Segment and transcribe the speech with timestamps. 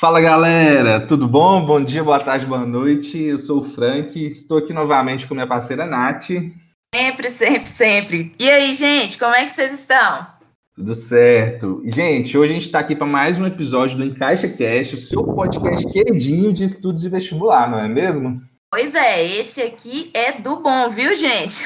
[0.00, 1.62] Fala galera, tudo bom?
[1.62, 3.18] Bom dia, boa tarde, boa noite.
[3.18, 6.30] Eu sou o Frank, estou aqui novamente com minha parceira Nath.
[6.94, 8.34] Sempre, sempre, sempre.
[8.38, 10.26] E aí, gente, como é que vocês estão?
[10.74, 11.82] Tudo certo.
[11.84, 15.22] Gente, hoje a gente está aqui para mais um episódio do Encaixa Cast, o seu
[15.22, 18.40] podcast queridinho de estudos de vestibular, não é mesmo?
[18.72, 21.62] Pois é, esse aqui é do bom, viu, gente?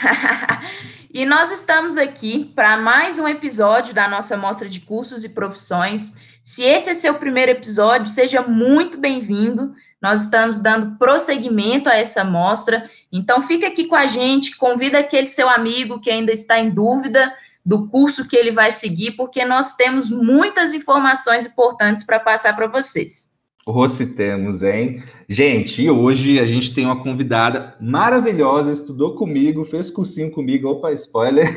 [1.14, 6.33] e nós estamos aqui para mais um episódio da nossa mostra de cursos e profissões.
[6.44, 9.72] Se esse é seu primeiro episódio, seja muito bem-vindo.
[10.00, 12.88] Nós estamos dando prosseguimento a essa mostra.
[13.10, 17.34] Então, fica aqui com a gente, convida aquele seu amigo que ainda está em dúvida
[17.64, 22.66] do curso que ele vai seguir, porque nós temos muitas informações importantes para passar para
[22.66, 23.33] vocês.
[23.66, 25.02] Hoje temos, hein?
[25.26, 30.92] Gente, e hoje a gente tem uma convidada maravilhosa, estudou comigo, fez cursinho comigo, opa,
[30.92, 31.48] spoiler,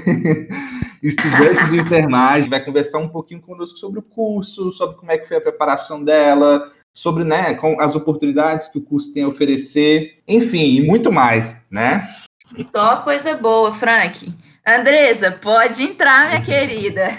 [1.04, 5.28] estudante de enfermagem, vai conversar um pouquinho conosco sobre o curso, sobre como é que
[5.28, 10.22] foi a preparação dela, sobre né, com as oportunidades que o curso tem a oferecer,
[10.26, 12.16] enfim, e muito mais, né?
[12.72, 14.34] Só coisa boa, Frank.
[14.66, 17.10] Andresa, pode entrar, minha querida.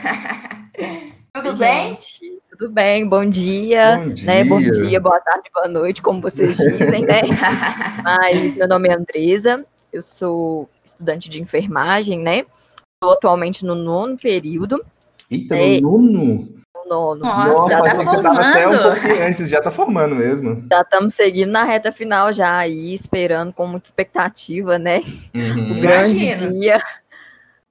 [1.34, 1.98] Tudo bem?
[2.58, 4.26] Tudo bem, bom dia, bom dia.
[4.26, 4.44] Né?
[4.44, 7.20] Bom dia, boa tarde, boa noite, como vocês dizem, né?
[8.02, 12.38] Mas meu nome é Andresa, eu sou estudante de enfermagem, né?
[12.96, 14.84] Estou atualmente no nono período.
[15.30, 16.48] Eita, é, no nono?
[16.74, 17.20] No nono.
[17.20, 18.40] Nossa, Nossa já tá formando.
[18.40, 20.66] Até um pouquinho antes, já tá formando mesmo.
[20.68, 25.00] Já estamos seguindo na reta final já aí, esperando com muita expectativa, né?
[25.32, 25.78] Uhum.
[25.78, 26.52] O grande Imagina.
[26.52, 26.82] dia.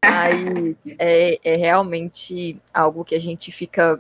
[0.02, 4.00] Mas é, é realmente algo que a gente fica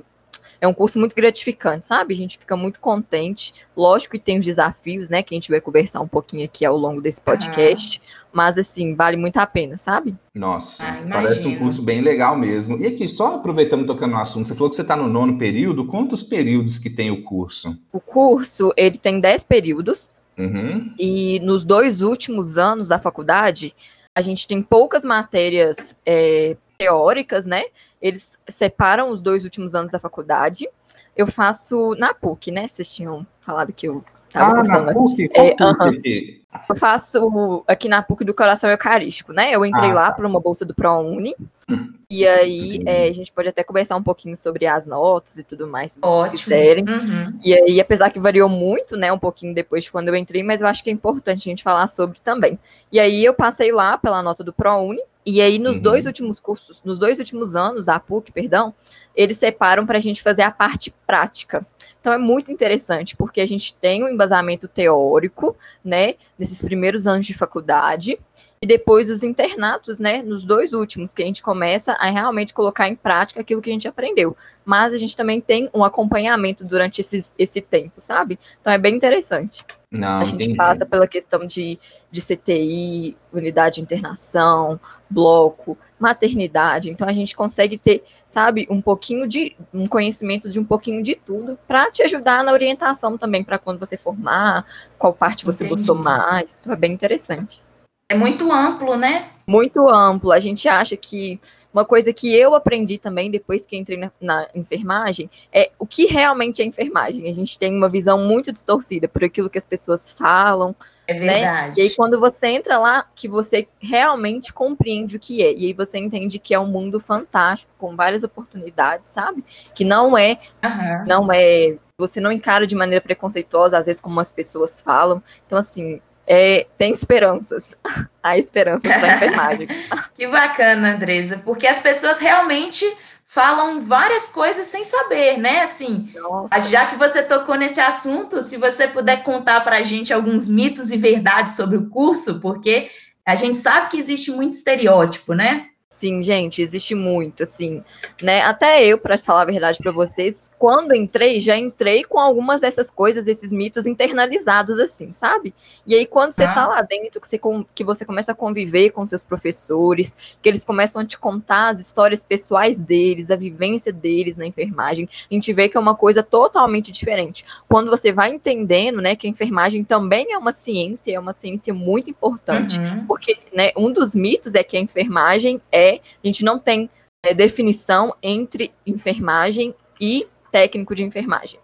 [0.59, 2.13] é um curso muito gratificante, sabe?
[2.13, 3.53] A gente fica muito contente.
[3.75, 5.22] Lógico que tem os desafios, né?
[5.22, 8.02] Que a gente vai conversar um pouquinho aqui ao longo desse podcast.
[8.31, 10.16] Mas, assim, vale muito a pena, sabe?
[10.35, 12.78] Nossa, ah, parece um curso bem legal mesmo.
[12.78, 15.85] E aqui, só aproveitando tocando no assunto, você falou que você está no nono período.
[15.85, 17.78] Quantos períodos que tem o curso?
[17.91, 20.09] O curso, ele tem dez períodos.
[20.38, 20.94] Uhum.
[21.00, 23.73] E nos dois últimos anos da faculdade,
[24.13, 27.63] a gente tem poucas matérias é, teóricas, né?
[28.02, 30.69] Eles separam os dois últimos anos da faculdade.
[31.16, 32.68] Eu faço na PUC, né?
[32.68, 35.29] Vocês tinham falado que eu estava ah, na PUC?
[35.33, 36.41] É, PUC?
[36.69, 39.51] Eu faço aqui na PUC do Coração Eucarístico, né?
[39.51, 40.13] Eu entrei ah, lá tá.
[40.13, 41.35] para uma bolsa do ProUni.
[41.69, 41.93] Hum.
[42.09, 45.67] E aí é, a gente pode até conversar um pouquinho sobre as notas e tudo
[45.67, 46.38] mais, se vocês Ótimo.
[46.38, 46.85] quiserem.
[46.88, 47.39] Uhum.
[47.43, 50.61] E aí, apesar que variou muito, né, um pouquinho depois de quando eu entrei, mas
[50.61, 52.57] eu acho que é importante a gente falar sobre também.
[52.91, 55.83] E aí eu passei lá pela nota do ProUni, e aí, nos uhum.
[55.83, 58.73] dois últimos cursos, nos dois últimos anos, a PUC, perdão,
[59.13, 61.67] eles separam para a gente fazer a parte prática.
[62.00, 67.25] Então é muito interessante, porque a gente tem um embasamento teórico, né, nesses primeiros anos
[67.25, 68.18] de faculdade,
[68.62, 72.88] e depois os internatos, né, nos dois últimos, que a gente começa a realmente colocar
[72.88, 74.36] em prática aquilo que a gente aprendeu.
[74.66, 78.40] Mas a gente também tem um acompanhamento durante esses, esse tempo, sabe?
[78.59, 79.63] Então é bem interessante.
[79.90, 80.58] Não, a gente entendi.
[80.58, 81.80] passa pela questão de,
[82.12, 84.78] de CTI, unidade de internação,
[85.09, 86.90] bloco, maternidade.
[86.90, 91.16] Então a gente consegue ter, sabe, um pouquinho de um conhecimento de um pouquinho de
[91.16, 94.66] tudo para te ajudar na orientação também para quando você formar,
[94.98, 95.80] qual parte você entendi.
[95.80, 96.58] gostou mais.
[96.59, 97.64] Então é bem interessante.
[98.09, 99.29] É muito amplo, né?
[99.45, 100.31] Muito amplo.
[100.31, 101.40] A gente acha que
[101.73, 106.06] uma coisa que eu aprendi também depois que entrei na, na, enfermagem é o que
[106.06, 107.29] realmente é enfermagem.
[107.29, 110.73] A gente tem uma visão muito distorcida por aquilo que as pessoas falam.
[111.06, 111.34] É né?
[111.34, 111.68] verdade.
[111.68, 111.73] Né?
[111.78, 115.53] E aí, quando você entra lá, que você realmente compreende o que é.
[115.53, 119.44] E aí você entende que é um mundo fantástico, com várias oportunidades, sabe?
[119.75, 121.06] Que não é, uhum.
[121.06, 121.78] não é.
[122.00, 125.22] Você não encara de maneira preconceituosa, às vezes, como as pessoas falam.
[125.45, 127.75] Então, assim, é, tem esperanças.
[128.21, 129.67] Há esperanças para a enfermagem.
[130.13, 132.85] que bacana, Andresa, porque as pessoas realmente
[133.25, 135.61] falam várias coisas sem saber, né?
[135.61, 136.61] Assim, Nossa.
[136.69, 140.91] já que você tocou nesse assunto, se você puder contar para a gente alguns mitos
[140.91, 142.89] e verdades sobre o curso, porque
[143.25, 145.67] a gente sabe que existe muito estereótipo, né?
[145.90, 147.81] Sim, gente, existe muito, assim,
[148.22, 148.42] né?
[148.42, 152.90] Até eu, para falar a verdade para vocês, quando entrei, já entrei com algumas dessas
[152.90, 155.54] coisas, esses mitos internalizados, assim, sabe?
[155.86, 156.54] E aí, quando você ah.
[156.54, 157.39] tá lá dentro, que você,
[157.74, 161.80] que você começa a conviver com seus professores, que eles começam a te contar as
[161.80, 166.22] histórias pessoais deles, a vivência deles na enfermagem, a gente vê que é uma coisa
[166.22, 167.45] totalmente diferente.
[167.66, 171.74] Quando você vai entendendo, né, que a enfermagem também é uma ciência, é uma ciência
[171.74, 173.06] muito importante, uhum.
[173.07, 176.89] porque, né, um dos mitos é que a enfermagem é, a gente não tem
[177.24, 181.59] é, definição entre enfermagem e técnico de enfermagem.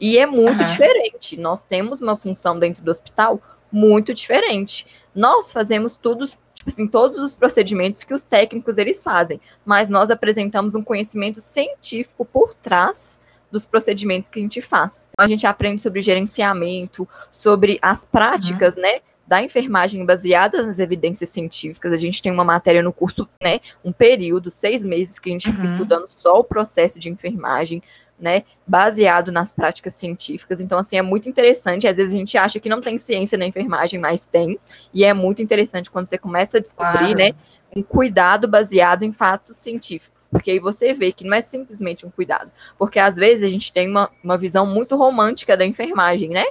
[0.00, 0.66] E é muito uhum.
[0.66, 1.36] diferente.
[1.38, 3.40] Nós temos uma função dentro do hospital
[3.70, 4.86] muito diferente.
[5.14, 10.10] Nós fazemos tudo, tipo assim, todos os procedimentos que os técnicos eles fazem, mas nós
[10.10, 13.20] apresentamos um conhecimento científico por trás
[13.50, 15.06] dos procedimentos que a gente faz.
[15.12, 18.82] Então, a gente aprende sobre gerenciamento, sobre as práticas, uhum.
[18.82, 19.00] né?
[19.26, 21.92] Da enfermagem baseadas nas evidências científicas.
[21.92, 25.48] A gente tem uma matéria no curso, né, um período, seis meses, que a gente
[25.48, 25.54] uhum.
[25.54, 27.82] fica estudando só o processo de enfermagem,
[28.18, 30.60] né, baseado nas práticas científicas.
[30.60, 31.88] Então, assim, é muito interessante.
[31.88, 34.58] Às vezes a gente acha que não tem ciência na enfermagem, mas tem.
[34.92, 37.18] E é muito interessante quando você começa a descobrir, claro.
[37.18, 37.32] né,
[37.76, 40.28] um cuidado baseado em fatos científicos.
[40.30, 42.50] Porque aí você vê que não é simplesmente um cuidado.
[42.78, 46.44] Porque às vezes a gente tem uma, uma visão muito romântica da enfermagem, né?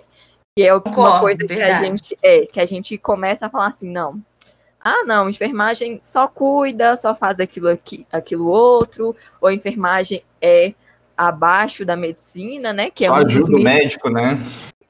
[0.55, 3.89] Que é uma coisa que a gente é, que a gente começa a falar assim,
[3.89, 4.21] não.
[4.79, 10.73] Ah, não, enfermagem só cuida, só faz aquilo aqui, aquilo outro, ou enfermagem é
[11.17, 12.91] abaixo da medicina, né?
[12.91, 14.37] Que é só um ajuda o médico, né?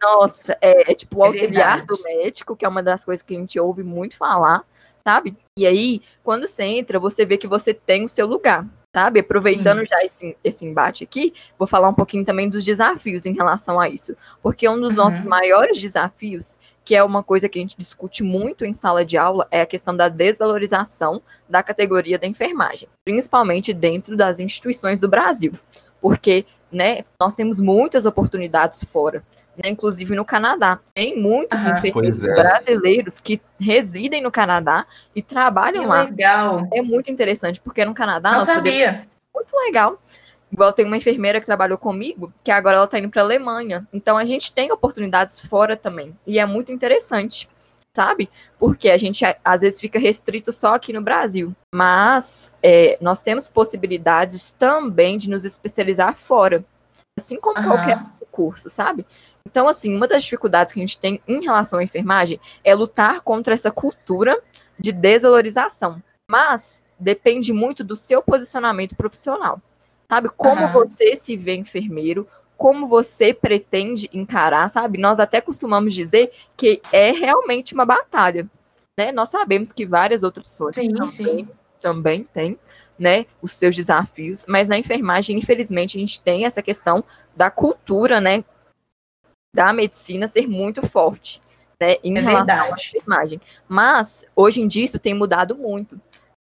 [0.01, 3.23] Nossa, é, é tipo o é auxiliar é do médico, que é uma das coisas
[3.23, 4.63] que a gente ouve muito falar,
[5.01, 5.37] sabe?
[5.57, 9.19] E aí, quando você entra, você vê que você tem o seu lugar sabe?
[9.19, 9.87] Aproveitando Sim.
[9.87, 13.89] já esse, esse embate aqui, vou falar um pouquinho também dos desafios em relação a
[13.89, 14.15] isso.
[14.41, 15.03] Porque um dos uhum.
[15.03, 19.17] nossos maiores desafios, que é uma coisa que a gente discute muito em sala de
[19.17, 25.07] aula, é a questão da desvalorização da categoria da enfermagem, principalmente dentro das instituições do
[25.07, 25.53] Brasil.
[25.99, 29.23] Porque né, nós temos muitas oportunidades fora,
[29.55, 30.79] né, inclusive no Canadá.
[30.93, 31.73] Tem muitos uhum.
[31.73, 32.33] enfermeiros é.
[32.33, 34.85] brasileiros que residem no Canadá
[35.15, 36.03] e trabalham que lá.
[36.03, 36.67] legal.
[36.73, 38.31] É muito interessante, porque no Canadá...
[38.31, 38.87] Não sabia.
[38.87, 39.13] Podemos...
[39.33, 40.01] Muito legal.
[40.51, 43.87] Igual tem uma enfermeira que trabalhou comigo, que agora ela está indo para a Alemanha.
[43.91, 46.15] Então a gente tem oportunidades fora também.
[46.27, 47.49] E é muito interessante
[47.95, 48.29] sabe?
[48.57, 51.55] Porque a gente às vezes fica restrito só aqui no Brasil.
[51.73, 56.65] Mas é, nós temos possibilidades também de nos especializar fora,
[57.17, 57.65] assim como uhum.
[57.65, 59.05] qualquer curso, sabe?
[59.45, 63.21] Então, assim, uma das dificuldades que a gente tem em relação à enfermagem é lutar
[63.21, 64.41] contra essa cultura
[64.79, 66.01] de desvalorização.
[66.29, 69.61] Mas depende muito do seu posicionamento profissional.
[70.09, 70.29] Sabe?
[70.29, 70.71] Como uhum.
[70.71, 74.97] você se vê enfermeiro, como você pretende encarar, sabe?
[74.97, 78.47] Nós até costumamos dizer que é realmente uma batalha,
[78.97, 79.11] né?
[79.11, 81.47] Nós sabemos que várias outras pessoas sim, também, sim.
[81.81, 82.59] também têm,
[82.97, 87.03] né, os seus desafios, mas na enfermagem, infelizmente, a gente tem essa questão
[87.35, 88.43] da cultura, né,
[89.53, 91.41] da medicina ser muito forte,
[91.79, 92.71] né, em é relação verdade.
[92.71, 93.41] à enfermagem.
[93.67, 95.99] Mas, hoje em dia, isso tem mudado muito.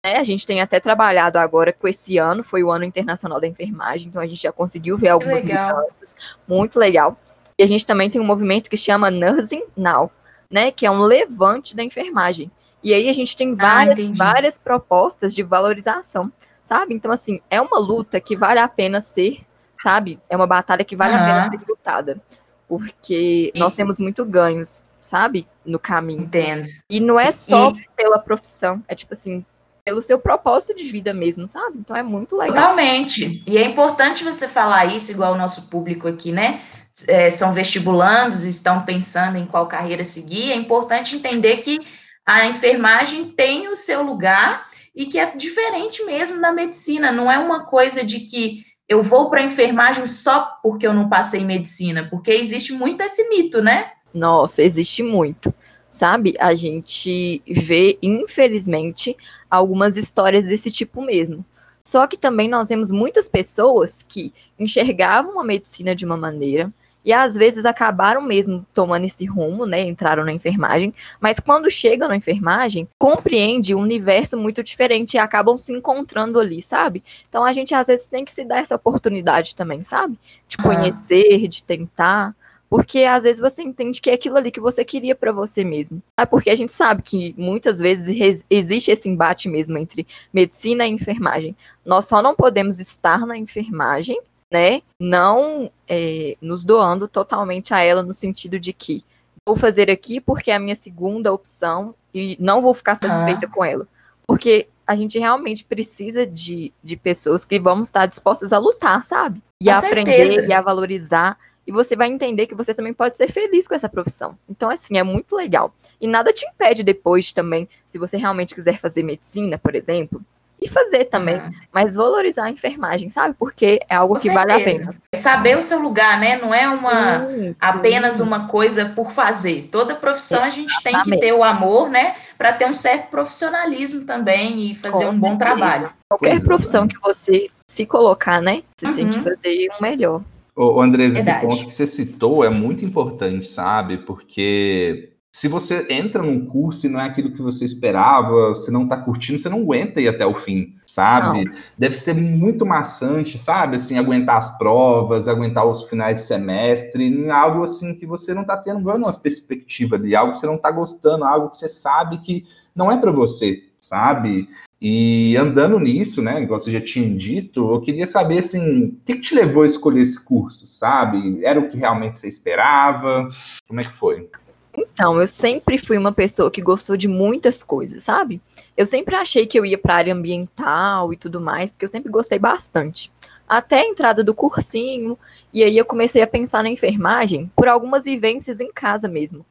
[0.05, 0.17] Né?
[0.17, 4.09] A gente tem até trabalhado agora com esse ano, foi o ano internacional da enfermagem,
[4.09, 6.15] então a gente já conseguiu ver algumas mudanças,
[6.47, 7.17] muito legal.
[7.57, 10.11] E a gente também tem um movimento que chama Nursing Now,
[10.51, 12.51] né, que é um levante da enfermagem.
[12.83, 16.31] E aí a gente tem ah, várias, ah, várias propostas de valorização,
[16.63, 16.93] sabe?
[16.93, 19.45] Então, assim, é uma luta que vale a pena ser,
[19.81, 20.19] sabe?
[20.29, 21.19] É uma batalha que vale uhum.
[21.19, 22.21] a pena ser lutada.
[22.67, 23.59] Porque e...
[23.59, 25.47] nós temos muito ganhos, sabe?
[25.65, 26.21] No caminho.
[26.21, 26.67] Entendo.
[26.89, 27.85] E não é só e...
[27.95, 29.45] pela profissão, é tipo assim,
[29.85, 31.77] pelo seu propósito de vida mesmo, sabe?
[31.79, 32.55] Então é muito legal.
[32.55, 33.41] Totalmente.
[33.47, 36.59] E é importante você falar isso, igual o nosso público aqui, né?
[37.07, 40.51] É, são vestibulandos, estão pensando em qual carreira seguir.
[40.51, 41.79] É importante entender que
[42.25, 47.09] a enfermagem tem o seu lugar e que é diferente mesmo da medicina.
[47.09, 51.09] Não é uma coisa de que eu vou para a enfermagem só porque eu não
[51.09, 53.91] passei medicina, porque existe muito esse mito, né?
[54.13, 55.53] Nossa, existe muito
[55.89, 56.35] sabe?
[56.39, 59.15] A gente vê, infelizmente,
[59.49, 61.45] algumas histórias desse tipo mesmo.
[61.83, 66.71] Só que também nós vemos muitas pessoas que enxergavam a medicina de uma maneira
[67.07, 69.79] e às vezes acabaram mesmo tomando esse rumo, né?
[69.79, 75.57] Entraram na enfermagem, mas quando chegam na enfermagem, compreende um universo muito diferente e acabam
[75.57, 77.01] se encontrando ali, sabe?
[77.29, 80.19] Então a gente às vezes tem que se dar essa oportunidade também, sabe?
[80.49, 82.35] De conhecer, de tentar
[82.69, 86.03] porque às vezes você entende que é aquilo ali que você queria para você mesmo.
[86.17, 90.91] É porque a gente sabe que muitas vezes existe esse embate mesmo entre medicina e
[90.91, 91.55] enfermagem.
[91.85, 94.19] Nós só não podemos estar na enfermagem,
[94.51, 94.81] né?
[94.99, 99.03] Não é, nos doando totalmente a ela no sentido de que
[99.45, 103.49] vou fazer aqui porque é a minha segunda opção e não vou ficar satisfeita ah.
[103.49, 103.87] com ela.
[104.25, 109.41] Porque a gente realmente precisa de, de pessoas que vão estar dispostas a lutar, sabe?
[109.61, 111.37] E com a aprender e a valorizar
[111.67, 114.37] e você vai entender que você também pode ser feliz com essa profissão.
[114.47, 115.73] Então, assim, é muito legal.
[115.99, 120.21] E nada te impede depois também, se você realmente quiser fazer medicina, por exemplo,
[120.59, 121.51] e fazer também, uhum.
[121.71, 123.35] mas valorizar a enfermagem, sabe?
[123.37, 124.47] Porque é algo Com que certeza.
[124.47, 124.95] vale a pena.
[125.13, 126.37] Saber o seu lugar, né?
[126.37, 127.27] Não é uma
[127.59, 129.69] apenas uma coisa por fazer.
[129.71, 132.15] Toda profissão a gente tem que ter o amor, né?
[132.37, 135.91] Para ter um certo profissionalismo também e fazer Com um bom trabalho.
[136.09, 138.63] Qualquer profissão que você se colocar, né?
[138.75, 138.95] Você uhum.
[138.95, 139.23] tem que uhum.
[139.23, 140.21] fazer o melhor.
[140.55, 143.99] O Andrés, esse ponto que você citou é muito importante, sabe?
[143.99, 148.87] Porque se você entra num curso e não é aquilo que você esperava, você não
[148.87, 151.45] tá curtindo, você não aguenta ir até o fim, sabe?
[151.45, 151.53] Não.
[151.77, 153.75] Deve ser muito maçante, sabe?
[153.75, 158.57] Assim, aguentar as provas, aguentar os finais de semestre, algo assim que você não tá
[158.57, 162.45] tendo uma perspectiva de algo que você não tá gostando, algo que você sabe que
[162.75, 164.49] não é para você, sabe?
[164.79, 169.15] E andando nisso, né, igual você já tinha dito, eu queria saber, assim, o que,
[169.15, 171.43] que, te levou a escolher esse curso, sabe?
[171.43, 173.27] Era o que realmente você esperava?
[173.67, 174.29] Como é que foi?
[174.77, 178.39] Então, eu sempre fui uma pessoa que gostou de muitas coisas, sabe?
[178.77, 182.11] Eu sempre achei que eu ia para área ambiental e tudo mais, porque eu sempre
[182.11, 183.11] gostei bastante.
[183.49, 185.17] Até a entrada do cursinho,
[185.51, 189.43] e aí eu comecei a pensar na enfermagem por algumas vivências em casa mesmo.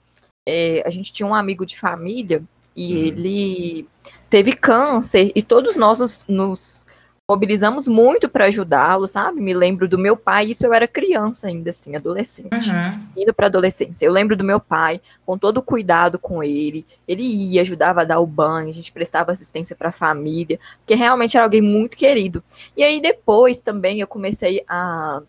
[0.47, 2.41] É, a gente tinha um amigo de família
[2.77, 2.99] e hum.
[2.99, 3.89] ele
[4.31, 6.85] teve câncer e todos nós nos, nos
[7.29, 9.41] mobilizamos muito para ajudá-lo, sabe?
[9.41, 13.01] Me lembro do meu pai, isso eu era criança ainda, assim, adolescente, uhum.
[13.17, 14.07] indo para adolescência.
[14.07, 18.05] Eu lembro do meu pai, com todo o cuidado com ele, ele ia, ajudava a
[18.05, 21.97] dar o banho, a gente prestava assistência para a família, porque realmente era alguém muito
[21.97, 22.43] querido.
[22.77, 25.21] E aí depois também eu comecei a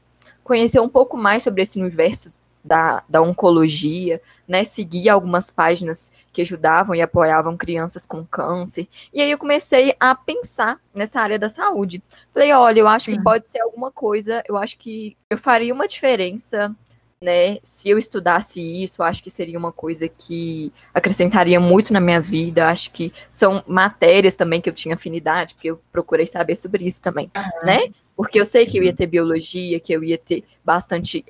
[0.44, 2.32] conhecer um pouco mais sobre esse universo
[2.68, 8.88] da, da oncologia, né, seguia algumas páginas que ajudavam e apoiavam crianças com câncer.
[9.14, 12.04] E aí eu comecei a pensar nessa área da saúde.
[12.34, 13.18] Falei, olha, eu acho Sim.
[13.18, 16.76] que pode ser alguma coisa, eu acho que eu faria uma diferença,
[17.20, 22.22] né, se eu estudasse isso, acho que seria uma coisa que acrescentaria muito na minha
[22.22, 26.86] vida, acho que são matérias também que eu tinha afinidade, porque eu procurei saber sobre
[26.86, 27.66] isso também, uhum.
[27.66, 27.80] né?
[28.16, 31.24] Porque eu sei que eu ia ter biologia, que eu ia ter bastante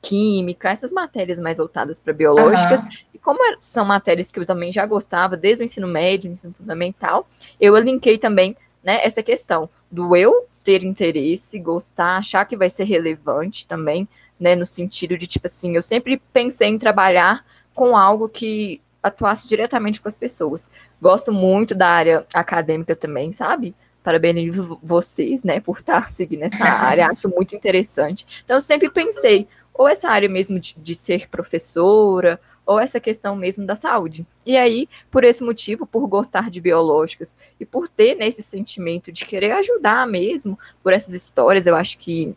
[0.00, 2.80] química, essas matérias mais voltadas para biológicas.
[2.82, 2.88] Uhum.
[3.14, 6.54] E como er, são matérias que eu também já gostava desde o ensino médio, ensino
[6.54, 7.28] fundamental,
[7.60, 12.84] eu linkei também né, essa questão do eu ter interesse, gostar, achar que vai ser
[12.84, 14.06] relevante também,
[14.38, 19.48] né, no sentido de tipo assim, eu sempre pensei em trabalhar com algo que atuasse
[19.48, 20.70] diretamente com as pessoas.
[21.00, 23.74] Gosto muito da área acadêmica também, sabe?
[24.02, 28.26] Parabenizo vocês, né, por estar seguindo essa área, acho muito interessante.
[28.44, 33.34] Então, eu sempre pensei, ou essa área mesmo de, de ser professora, ou essa questão
[33.34, 34.26] mesmo da saúde.
[34.44, 39.24] E aí, por esse motivo, por gostar de biológicas e por ter nesse sentimento de
[39.24, 42.34] querer ajudar mesmo, por essas histórias, eu acho que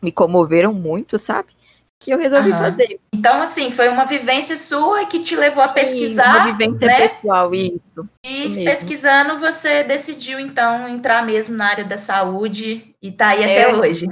[0.00, 1.54] me comoveram muito, sabe?
[2.04, 2.58] que eu resolvi uhum.
[2.58, 3.00] fazer.
[3.14, 6.24] Então, assim, foi uma vivência sua que te levou a pesquisar.
[6.24, 7.08] Sim, uma vivência né?
[7.08, 8.08] pessoal, isso.
[8.22, 13.42] E isso pesquisando, você decidiu, então, entrar mesmo na área da saúde e tá aí
[13.42, 14.06] é, até hoje.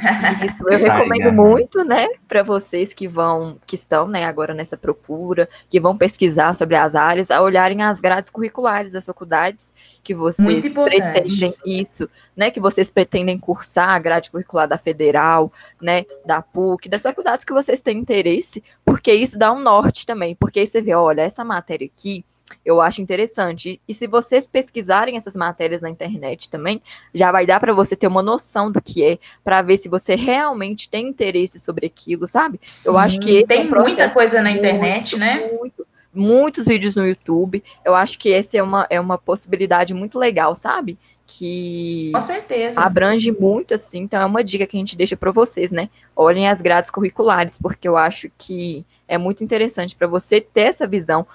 [0.45, 5.49] Isso, eu recomendo muito, né, para vocês que vão, que estão, né, agora nessa procura,
[5.71, 9.73] que vão pesquisar sobre as áreas, a olharem as grades curriculares das faculdades
[10.05, 12.07] que vocês pretendem isso,
[12.37, 17.47] né, que vocês pretendem cursar a grade curricular da Federal, né, da PUC, das faculdades
[17.47, 21.23] que vocês têm interesse, porque isso dá um norte também, porque aí você vê, olha,
[21.23, 22.27] essa matéria aqui,
[22.65, 23.81] eu acho interessante.
[23.87, 26.81] E se vocês pesquisarem essas matérias na internet também,
[27.15, 30.15] já vai dar para você ter uma noção do que é, para ver se você
[30.15, 32.61] realmente tem interesse sobre aquilo, sabe?
[32.65, 35.51] Sim, eu acho que tem é um muita coisa na internet, muito, né?
[35.59, 37.63] Muito, muitos vídeos no YouTube.
[37.85, 40.99] Eu acho que esse é uma, é uma possibilidade muito legal, sabe?
[41.27, 42.83] Que Com certeza.
[42.83, 44.01] abrange muito, assim.
[44.01, 45.89] Então, é uma dica que a gente deixa para vocês, né?
[46.15, 50.87] Olhem as grades curriculares, porque eu acho que é muito interessante para você ter essa
[50.87, 51.27] visão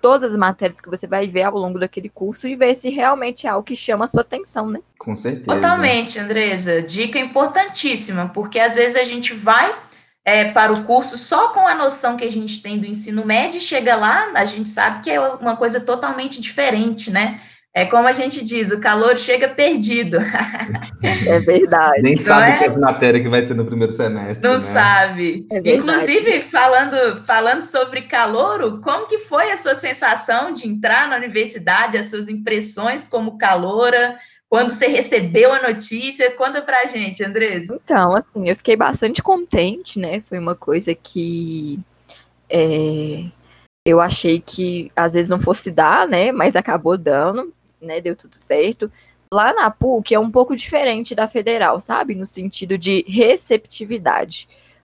[0.00, 3.46] todas as matérias que você vai ver ao longo daquele curso e ver se realmente
[3.46, 4.80] é algo que chama a sua atenção, né?
[4.98, 5.46] Com certeza.
[5.46, 6.82] Totalmente, Andresa.
[6.82, 9.74] Dica importantíssima, porque às vezes a gente vai
[10.24, 13.58] é, para o curso só com a noção que a gente tem do ensino médio
[13.58, 17.40] e chega lá, a gente sabe que é uma coisa totalmente diferente, né?
[17.72, 20.18] É como a gente diz, o calor chega perdido.
[21.02, 22.02] É verdade.
[22.02, 22.58] Nem sabe é?
[22.58, 24.46] que é matéria que vai ter no primeiro semestre.
[24.46, 24.58] Não né?
[24.58, 25.46] sabe.
[25.50, 31.16] É Inclusive, falando, falando sobre calor, como que foi a sua sensação de entrar na
[31.16, 34.16] universidade, as suas impressões como caloura?
[34.48, 37.80] Quando você recebeu a notícia, conta pra gente, Andresa.
[37.84, 40.20] Então, assim, eu fiquei bastante contente, né?
[40.28, 41.78] Foi uma coisa que
[42.48, 43.26] é,
[43.86, 46.32] eu achei que às vezes não fosse dar, né?
[46.32, 48.90] Mas acabou dando né, deu tudo certo.
[49.32, 52.14] Lá na PUC é um pouco diferente da federal, sabe?
[52.14, 54.48] No sentido de receptividade.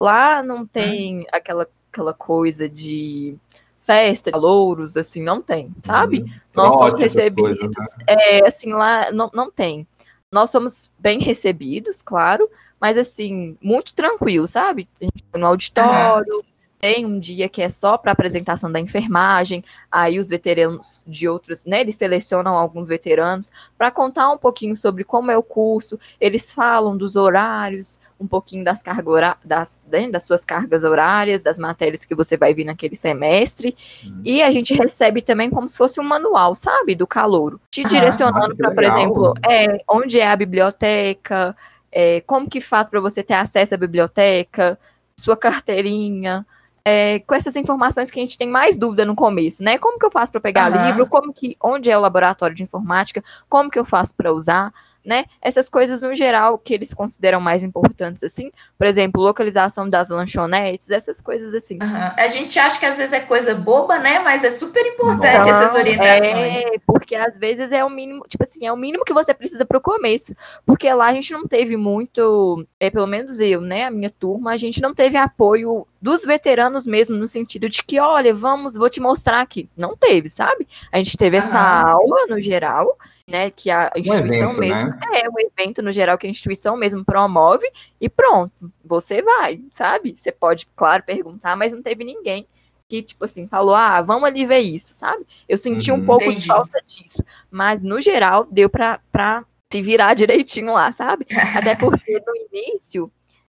[0.03, 1.25] Lá não tem hum.
[1.33, 3.37] aquela, aquela coisa de
[3.81, 6.23] festa, louros, assim, não tem, sabe?
[6.23, 6.41] Hum.
[6.55, 7.59] Nós somos recebidos.
[7.59, 8.05] Coisas, né?
[8.09, 9.87] É, assim, lá não, não tem.
[10.33, 12.51] Nós somos bem recebidos, claro,
[12.81, 14.89] mas assim, muito tranquilo, sabe?
[15.33, 16.45] No auditório,
[16.85, 21.65] tem um dia que é só para apresentação da enfermagem, aí os veteranos de outros,
[21.65, 26.53] né, eles selecionam alguns veteranos para contar um pouquinho sobre como é o curso, eles
[26.53, 32.05] falam dos horários, um pouquinho das cargas das, né, das suas cargas horárias, das matérias
[32.05, 33.75] que você vai vir naquele semestre,
[34.05, 34.21] uhum.
[34.23, 37.89] e a gente recebe também como se fosse um manual, sabe, do calouro, te ah,
[37.89, 41.57] direcionando para, por exemplo, é, onde é a biblioteca,
[41.91, 44.79] é, como que faz para você ter acesso à biblioteca,
[45.17, 46.47] sua carteirinha,
[46.85, 49.79] é, com essas informações que a gente tem mais dúvida no começo, né?
[49.79, 50.87] Como que eu faço para pegar uhum.
[50.87, 51.07] livro?
[51.07, 53.25] Como que, onde é o laboratório de informática?
[53.49, 54.73] Como que eu faço para usar?
[55.05, 55.25] Né?
[55.41, 60.91] Essas coisas no geral que eles consideram mais importantes, assim, por exemplo, localização das lanchonetes,
[60.91, 61.79] essas coisas assim.
[61.83, 62.13] Uhum.
[62.17, 64.19] A gente acha que às vezes é coisa boba, né?
[64.21, 66.25] Mas é super importante Não, essas orientações.
[66.25, 69.65] É, porque às vezes é o mínimo, tipo assim, é o mínimo que você precisa
[69.65, 70.35] para o começo,
[70.65, 73.85] porque lá a gente não teve muito, é pelo menos eu, né?
[73.85, 77.99] A minha turma, a gente não teve apoio dos veteranos mesmo, no sentido de que,
[77.99, 79.69] olha, vamos, vou te mostrar aqui.
[79.75, 80.69] Não teve, sabe?
[80.93, 85.21] A gente teve essa aula no geral, né, que a instituição um evento, mesmo né?
[85.23, 87.67] é o evento no geral que a instituição mesmo promove
[88.01, 90.15] e pronto, você vai, sabe?
[90.17, 92.47] Você pode, claro, perguntar, mas não teve ninguém
[92.89, 95.27] que tipo assim falou, ah, vamos ali ver isso, sabe?
[95.49, 96.43] Eu senti uhum, um pouco entendi.
[96.43, 101.27] de falta disso, mas no geral deu para para se virar direitinho lá, sabe?
[101.57, 103.11] Até porque no início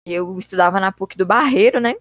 [0.07, 1.97] eu estudava na PUC do Barreiro, né?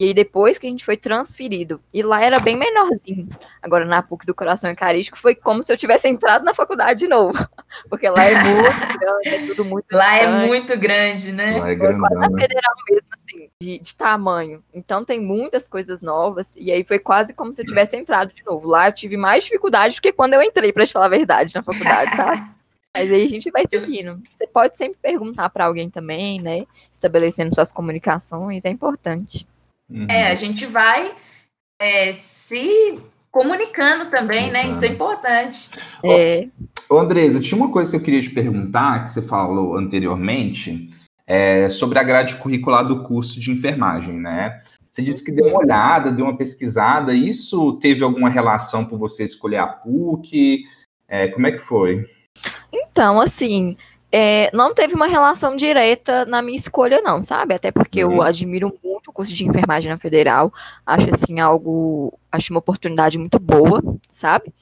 [0.00, 3.28] E aí depois que a gente foi transferido, e lá era bem menorzinho.
[3.60, 7.06] Agora na PUC do Coração Eucarístico foi como se eu tivesse entrado na faculdade de
[7.06, 7.34] novo.
[7.86, 10.44] Porque lá é muito grande, é tudo muito Lá é grande.
[10.44, 11.60] é muito grande, né?
[11.60, 14.64] Lá é grandão, quase na federal mesmo, assim, de, de, tamanho.
[14.72, 18.42] Então tem muitas coisas novas, e aí foi quase como se eu tivesse entrado de
[18.42, 18.66] novo.
[18.66, 21.54] Lá eu tive mais dificuldade do que quando eu entrei, para te falar a verdade,
[21.54, 22.42] na faculdade, sabe?
[22.96, 24.20] Mas aí a gente vai seguindo.
[24.34, 26.64] Você pode sempre perguntar para alguém também, né?
[26.90, 29.46] Estabelecendo suas comunicações, é importante.
[29.90, 30.06] Uhum.
[30.08, 31.10] É, a gente vai
[31.80, 32.98] é, se
[33.30, 34.52] comunicando também, uhum.
[34.52, 34.68] né?
[34.68, 35.70] Isso é importante.
[36.04, 36.48] É.
[36.88, 40.90] Ô, Andresa, tinha uma coisa que eu queria te perguntar, que você falou anteriormente,
[41.26, 44.62] é, sobre a grade curricular do curso de enfermagem, né?
[44.90, 49.22] Você disse que deu uma olhada, deu uma pesquisada, isso teve alguma relação por você
[49.22, 50.64] escolher a PUC?
[51.08, 52.04] É, como é que foi?
[52.72, 53.76] Então, assim,
[54.12, 57.54] é, não teve uma relação direta na minha escolha, não, sabe?
[57.54, 58.16] Até porque uhum.
[58.16, 60.52] eu admiro muito o curso de enfermagem na Federal.
[60.84, 62.18] Acho, assim, algo.
[62.30, 64.52] Acho uma oportunidade muito boa, sabe?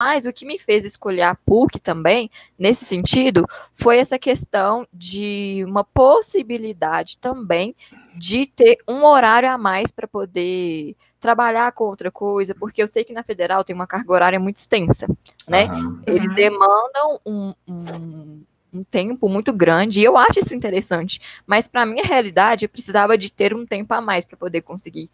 [0.00, 5.64] Mas o que me fez escolher a PUC também, nesse sentido, foi essa questão de
[5.64, 7.76] uma possibilidade também
[8.16, 13.04] de ter um horário a mais para poder trabalhar com outra coisa, porque eu sei
[13.04, 15.06] que na federal tem uma carga horária muito extensa,
[15.48, 15.66] né?
[15.66, 16.02] Uhum.
[16.04, 18.41] Eles demandam um, um,
[18.72, 23.18] um tempo muito grande, e eu acho isso interessante, mas para minha realidade eu precisava
[23.18, 25.10] de ter um tempo a mais para poder conseguir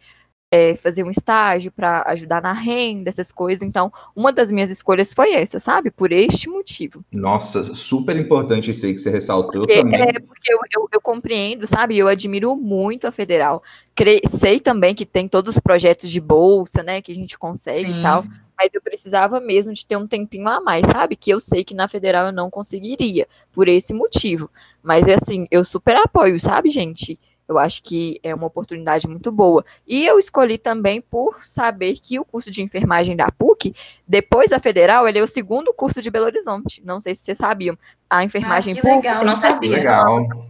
[0.51, 3.61] é, fazer um estágio para ajudar na renda, essas coisas.
[3.61, 5.91] Então, uma das minhas escolhas foi essa, sabe?
[5.91, 7.03] Por este motivo.
[7.11, 10.01] Nossa, super importante isso aí que você ressaltou porque, também.
[10.01, 11.97] É, porque eu, eu, eu, compreendo, sabe?
[11.97, 13.61] Eu admiro muito a Federal.
[13.95, 17.01] Cre sei também que tem todos os projetos de bolsa, né?
[17.01, 17.99] Que a gente consegue Sim.
[17.99, 18.25] e tal
[18.59, 21.15] mas eu precisava mesmo de ter um tempinho a mais, sabe?
[21.15, 24.51] Que eu sei que na federal eu não conseguiria, por esse motivo.
[24.83, 27.17] Mas é assim, eu super apoio, sabe, gente?
[27.47, 29.63] Eu acho que é uma oportunidade muito boa.
[29.87, 33.73] E eu escolhi também por saber que o curso de enfermagem da PUC,
[34.05, 36.81] depois da federal, ele é o segundo curso de Belo Horizonte.
[36.85, 37.77] Não sei se vocês sabiam.
[38.09, 38.95] A enfermagem ah, PUC.
[38.95, 39.77] Legal, não sabia.
[39.77, 40.49] Legal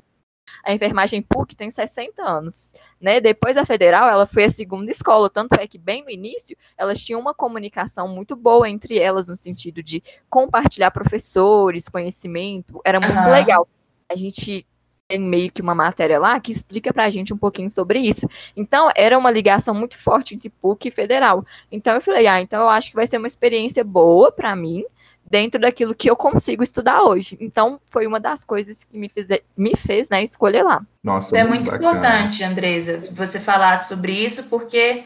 [0.63, 3.19] a enfermagem PUC tem 60 anos, né?
[3.19, 7.01] Depois da federal, ela foi a segunda escola, tanto é que bem no início, elas
[7.01, 13.17] tinham uma comunicação muito boa entre elas no sentido de compartilhar professores, conhecimento, era muito
[13.17, 13.31] uhum.
[13.31, 13.67] legal.
[14.09, 14.65] A gente
[15.09, 18.29] tem meio que uma matéria lá que explica para a gente um pouquinho sobre isso.
[18.55, 21.43] Então, era uma ligação muito forte entre PUC e federal.
[21.71, 24.85] Então, eu falei, ah, então eu acho que vai ser uma experiência boa para mim,
[25.29, 27.37] dentro daquilo que eu consigo estudar hoje.
[27.39, 30.81] Então, foi uma das coisas que me fez, me fez né, escolher lá.
[31.03, 31.97] Nossa, é muito bacana.
[31.97, 35.03] importante, Andresa, você falar sobre isso, porque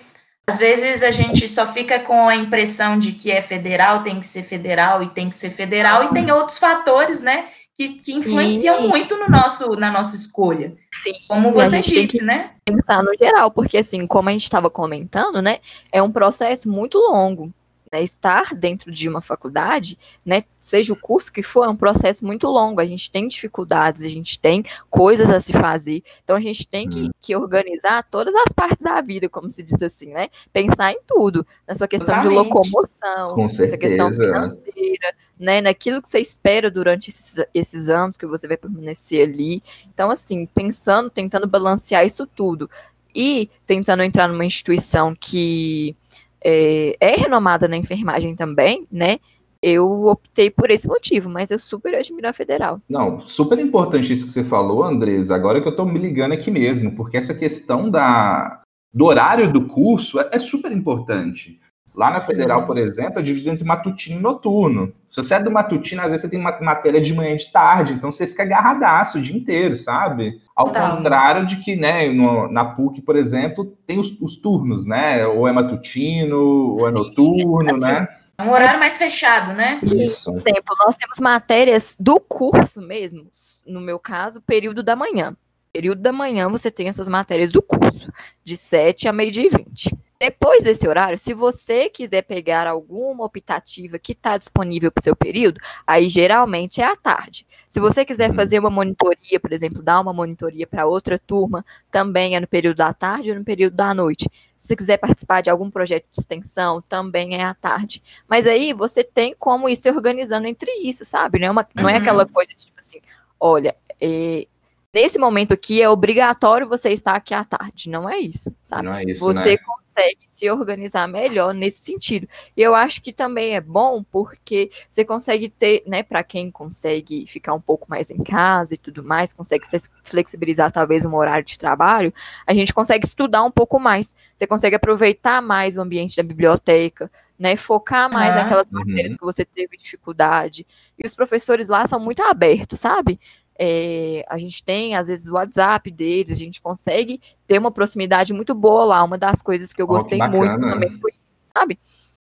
[0.48, 4.26] às vezes a gente só fica com a impressão de que é federal, tem que
[4.26, 7.48] ser federal e tem que ser federal, e tem outros fatores, né?
[7.76, 8.88] Que, que influenciam Sim.
[8.88, 10.76] muito no nosso, na nossa escolha.
[10.94, 11.14] Sim.
[11.28, 12.52] Como você disse, né?
[12.64, 15.58] Pensar no geral, porque assim, como a gente estava comentando, né?
[15.92, 17.52] É um processo muito longo
[17.94, 22.26] né, estar dentro de uma faculdade, né, seja o curso que for, é um processo
[22.26, 22.82] muito longo.
[22.82, 26.02] A gente tem dificuldades, a gente tem coisas a se fazer.
[26.24, 27.12] Então a gente tem que, uhum.
[27.22, 30.30] que organizar todas as partes da vida, como se diz assim, né?
[30.52, 35.62] Pensar em tudo, na sua questão de locomoção, na sua questão financeira, né?
[35.62, 39.62] Naquilo que você espera durante esses, esses anos que você vai permanecer ali.
[39.94, 42.68] Então, assim, pensando, tentando balancear isso tudo
[43.16, 45.96] e tentando entrar numa instituição que
[46.44, 49.20] é, é renomada na enfermagem também, né?
[49.64, 52.82] eu optei por esse motivo, mas eu super admiro a federal.
[52.90, 55.34] Não, super importante isso que você falou, Andresa.
[55.34, 58.62] Agora que eu estou me ligando aqui mesmo, porque essa questão da,
[58.94, 61.62] do horário do curso é, é super importante.
[61.96, 62.34] Lá na Sim.
[62.34, 64.92] Federal, por exemplo, é dividido entre matutino e noturno.
[65.12, 67.52] Se você é do matutino, às vezes você tem uma matéria de manhã e de
[67.52, 70.42] tarde, então você fica agarradaço o dia inteiro, sabe?
[70.56, 70.96] Ao tá.
[70.96, 75.26] contrário de que, né, no, na PUC, por exemplo, tem os, os, turnos, né?
[75.28, 78.08] Ou é matutino, ou é Sim, noturno, assim, né?
[78.40, 79.80] É um horário mais fechado, né?
[79.84, 80.32] Isso.
[80.32, 83.28] Por exemplo, nós temos matérias do curso mesmo,
[83.68, 85.38] no meu caso, período da manhã.
[85.72, 88.12] Período da manhã você tem as suas matérias do curso,
[88.44, 90.03] de 7 a meio-dia e 20.
[90.20, 95.16] Depois desse horário, se você quiser pegar alguma optativa que está disponível para o seu
[95.16, 97.46] período, aí geralmente é à tarde.
[97.68, 98.36] Se você quiser uhum.
[98.36, 102.78] fazer uma monitoria, por exemplo, dar uma monitoria para outra turma, também é no período
[102.78, 104.30] da tarde ou no período da noite.
[104.56, 108.02] Se você quiser participar de algum projeto de extensão, também é à tarde.
[108.28, 111.40] Mas aí você tem como ir se organizando entre isso, sabe?
[111.40, 112.30] Não é, uma, não é aquela uhum.
[112.32, 113.02] coisa de tipo assim,
[113.40, 114.48] olha, é,
[114.94, 117.90] nesse momento aqui é obrigatório você estar aqui à tarde.
[117.90, 118.84] Não é isso, sabe?
[118.84, 119.58] Não é isso, você né?
[119.58, 122.28] consegue se organizar melhor nesse sentido.
[122.56, 127.26] E eu acho que também é bom porque você consegue ter, né, para quem consegue
[127.28, 129.66] ficar um pouco mais em casa e tudo mais, consegue
[130.04, 132.14] flexibilizar talvez um horário de trabalho,
[132.46, 134.16] a gente consegue estudar um pouco mais.
[134.36, 139.18] Você consegue aproveitar mais o ambiente da biblioteca, né, focar mais ah, naquelas matérias uhum.
[139.18, 140.66] que você teve dificuldade.
[140.98, 143.20] E os professores lá são muito abertos, sabe?
[143.58, 148.34] É, a gente tem, às vezes, o WhatsApp deles, a gente consegue ter uma proximidade
[148.34, 149.04] muito boa lá.
[149.04, 151.80] Uma das coisas que eu oh, gostei que muito também foi isso, sabe?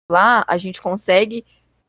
[0.10, 1.46] Lá a gente consegue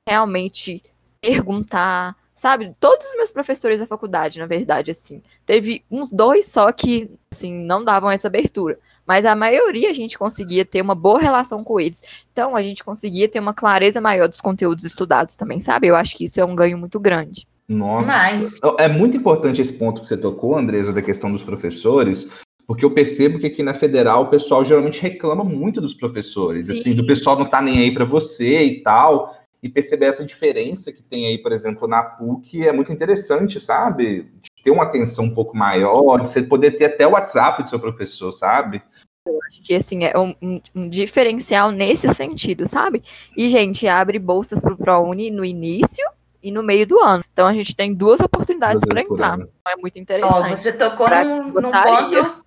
[0.08, 0.82] realmente
[1.20, 2.74] perguntar, sabe?
[2.80, 7.52] Todos os meus professores da faculdade, na verdade, assim, teve uns dois só que, assim,
[7.52, 8.78] não davam essa abertura.
[9.06, 12.02] Mas a maioria a gente conseguia ter uma boa relação com eles.
[12.30, 15.86] Então, a gente conseguia ter uma clareza maior dos conteúdos estudados também, sabe?
[15.86, 17.46] Eu acho que isso é um ganho muito grande.
[17.68, 18.58] Nossa, Mas...
[18.78, 22.30] é muito importante esse ponto que você tocou, Andresa, da questão dos professores,
[22.66, 26.78] porque eu percebo que aqui na federal o pessoal geralmente reclama muito dos professores, Sim.
[26.78, 30.92] assim, do pessoal não tá nem aí para você e tal, e perceber essa diferença
[30.92, 34.22] que tem aí, por exemplo, na PUC é muito interessante, sabe?
[34.22, 37.68] De ter uma atenção um pouco maior, de você poder ter até o WhatsApp do
[37.68, 38.80] seu professor, sabe?
[39.26, 40.34] Eu acho que, assim, é um,
[40.74, 43.02] um, diferencial nesse sentido, sabe?
[43.36, 46.04] E, gente, abre bolsas pro ProUni no início
[46.42, 47.24] e no meio do ano.
[47.32, 49.38] Então a gente tem duas oportunidades para entrar.
[49.38, 50.52] Então, é muito interessante.
[50.52, 52.44] Oh, você tocou num, num ponto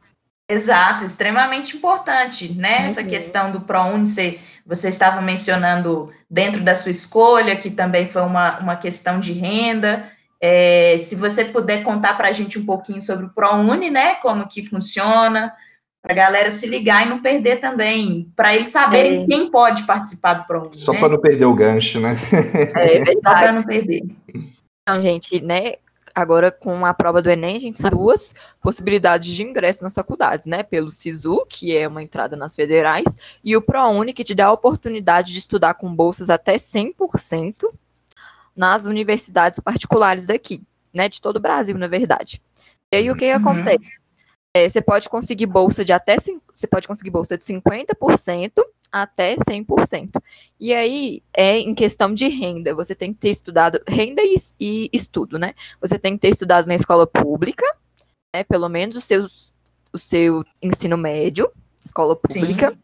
[0.49, 2.79] exato, extremamente importante, né?
[2.79, 2.85] Uhum.
[2.85, 8.21] Essa questão do ProUni, você, você estava mencionando dentro da sua escolha, que também foi
[8.21, 10.11] uma, uma questão de renda.
[10.41, 14.15] É, se você puder contar para a gente um pouquinho sobre o ProUni, né?
[14.15, 15.53] Como que funciona,
[16.11, 19.27] a galera se ligar e não perder também, para eles saberem é.
[19.27, 20.75] quem pode participar do ProUni.
[20.75, 20.99] Só né?
[20.99, 22.17] para não perder o gancho, né?
[22.75, 23.19] É verdade.
[23.23, 24.03] Só para não perder.
[24.81, 25.75] Então, gente, né?
[26.13, 30.45] Agora, com a prova do Enem, a gente sabe duas possibilidades de ingresso nas faculdades,
[30.45, 30.61] né?
[30.61, 34.51] Pelo SISU, que é uma entrada nas federais, e o ProUni, que te dá a
[34.51, 37.73] oportunidade de estudar com bolsas até 100%
[38.53, 40.61] nas universidades particulares daqui,
[40.93, 41.07] né?
[41.07, 42.41] De todo o Brasil, na verdade.
[42.91, 43.49] E aí, o que, que uhum.
[43.49, 43.97] acontece?
[44.53, 48.51] É, você pode conseguir bolsa de até você pode conseguir bolsa de 50%
[48.91, 50.21] até 100%.
[50.59, 54.89] E aí é em questão de renda, você tem que ter estudado renda e, e
[54.91, 55.53] estudo, né?
[55.79, 57.65] Você tem que ter estudado na escola pública,
[58.33, 59.25] né, pelo menos o seu,
[59.93, 61.49] o seu ensino médio,
[61.81, 62.77] escola pública, Sim.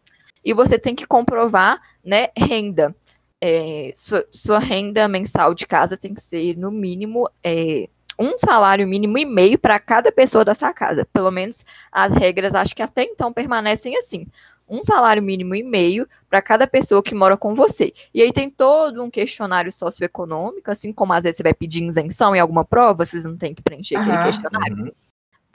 [0.44, 2.96] e você tem que comprovar, né, renda.
[3.40, 8.88] É, sua, sua, renda mensal de casa tem que ser, no mínimo, é, um salário
[8.88, 11.08] mínimo e meio para cada pessoa da sua casa.
[11.14, 14.28] Pelo menos as regras acho que até então permanecem assim.
[14.70, 17.94] Um salário mínimo e meio para cada pessoa que mora com você.
[18.14, 22.36] E aí tem todo um questionário socioeconômico, assim como às vezes você vai pedir isenção
[22.36, 24.78] em alguma prova, vocês não têm que preencher uhum, aquele questionário.
[24.78, 24.92] Uhum.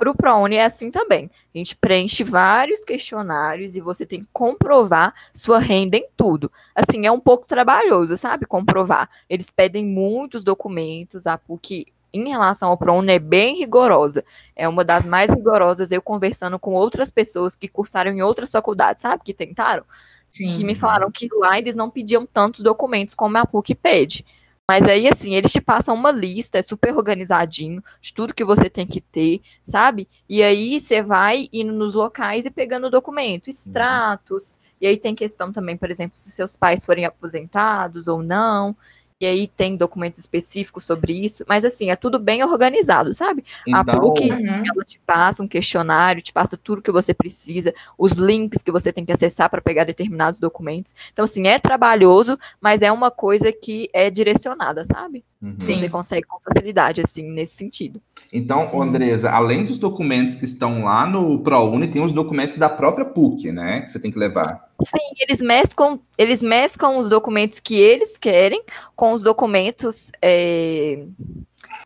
[0.03, 1.31] Para o ProUni é assim também.
[1.55, 6.51] A gente preenche vários questionários e você tem que comprovar sua renda em tudo.
[6.75, 8.46] Assim, é um pouco trabalhoso, sabe?
[8.46, 9.09] Comprovar.
[9.29, 14.25] Eles pedem muitos documentos, a PUC em relação ao ProUni é bem rigorosa.
[14.55, 19.03] É uma das mais rigorosas, eu conversando com outras pessoas que cursaram em outras faculdades,
[19.03, 19.85] sabe, que tentaram,
[20.31, 20.57] Sim.
[20.57, 24.25] que me falaram que lá eles não pediam tantos documentos como a PUC pede.
[24.68, 28.70] Mas aí, assim, eles te passam uma lista, é super organizadinho, de tudo que você
[28.70, 30.09] tem que ter, sabe?
[30.29, 34.57] E aí você vai indo nos locais e pegando o documento, extratos.
[34.57, 34.62] Uhum.
[34.81, 38.77] E aí tem questão também, por exemplo, se seus pais forem aposentados ou não.
[39.22, 43.44] E aí tem documentos específicos sobre isso, mas assim, é tudo bem organizado, sabe?
[43.64, 44.64] Então, a PUC, uhum.
[44.66, 48.92] ela te passa um questionário, te passa tudo que você precisa, os links que você
[48.92, 50.92] tem que acessar para pegar determinados documentos.
[51.12, 55.24] Então, assim, é trabalhoso, mas é uma coisa que é direcionada, sabe?
[55.42, 55.57] Uhum.
[55.59, 58.00] Você consegue com facilidade, assim, nesse sentido.
[58.33, 58.81] Então, Sim.
[58.81, 63.50] Andresa, além dos documentos que estão lá no ProUni, tem os documentos da própria PUC,
[63.50, 63.81] né?
[63.81, 64.68] Que você tem que levar.
[64.81, 68.62] Sim, eles mesclam, eles mesclam os documentos que eles querem
[68.94, 71.05] com os documentos é,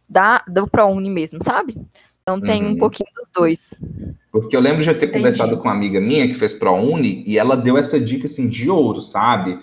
[0.06, 1.74] da, do ProUni mesmo, sabe?
[2.22, 2.72] Então tem uhum.
[2.72, 3.74] um pouquinho dos dois.
[4.30, 5.18] Porque eu lembro de eu ter Entendi.
[5.18, 8.68] conversado com uma amiga minha que fez ProUni e ela deu essa dica assim de
[8.68, 9.58] ouro, sabe?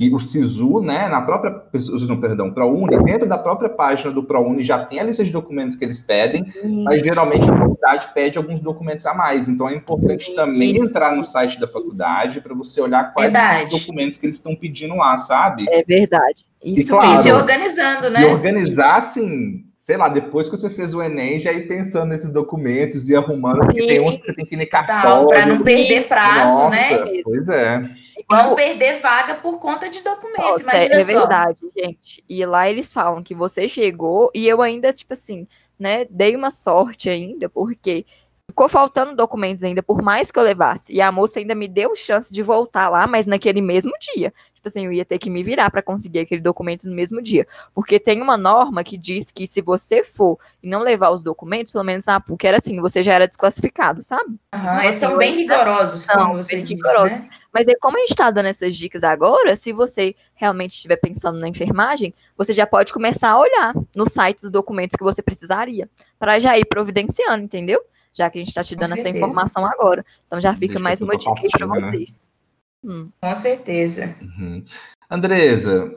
[0.00, 1.60] E o SISU, né, na própria,
[2.06, 5.74] não, perdão, ProUni, dentro da própria página do ProUni já tem a lista de documentos
[5.74, 6.84] que eles pedem, Sim.
[6.84, 9.48] mas geralmente a faculdade pede alguns documentos a mais.
[9.48, 13.32] Então é importante Sim, também isso, entrar no site da faculdade para você olhar quais
[13.32, 13.74] verdade.
[13.74, 15.66] os documentos que eles estão pedindo lá, sabe?
[15.68, 16.44] É verdade.
[16.62, 18.20] Isso e, claro, se organizando, se né?
[18.20, 22.32] Se organizar, assim, sei lá, depois que você fez o Enem, já ir pensando nesses
[22.32, 25.26] documentos e arrumando, porque tem uns que você tem que ir cartório.
[25.26, 27.20] Para não perder prazo, Nossa, né?
[27.24, 27.90] Pois é.
[28.30, 32.22] Não perder vaga por conta de documento, Nossa, imagina é, é verdade, gente.
[32.28, 35.46] E lá eles falam que você chegou e eu ainda, tipo assim,
[35.78, 38.04] né, dei uma sorte ainda, porque
[38.48, 40.92] ficou faltando documentos ainda, por mais que eu levasse.
[40.92, 44.32] E a moça ainda me deu chance de voltar lá, mas naquele mesmo dia.
[44.54, 47.46] Tipo assim, eu ia ter que me virar para conseguir aquele documento no mesmo dia.
[47.72, 51.70] Porque tem uma norma que diz que se você for e não levar os documentos,
[51.70, 54.30] pelo menos na PUC era assim, você já era desclassificado, sabe?
[54.30, 57.20] Uhum, então, eles são bem rigorosos, como você bem rigorosos.
[57.20, 57.28] Né?
[57.52, 61.38] Mas aí, como a gente está dando essas dicas agora, se você realmente estiver pensando
[61.38, 65.88] na enfermagem, você já pode começar a olhar no site os documentos que você precisaria,
[66.18, 67.80] para já ir providenciando, entendeu?
[68.18, 70.04] Já que a gente está te dando essa informação agora.
[70.26, 71.80] Então já fica Deixa mais uma dica aí para né?
[71.80, 72.32] vocês.
[72.84, 73.10] Hum.
[73.20, 74.16] Com certeza.
[74.20, 74.64] Uhum.
[75.08, 75.94] Andresa,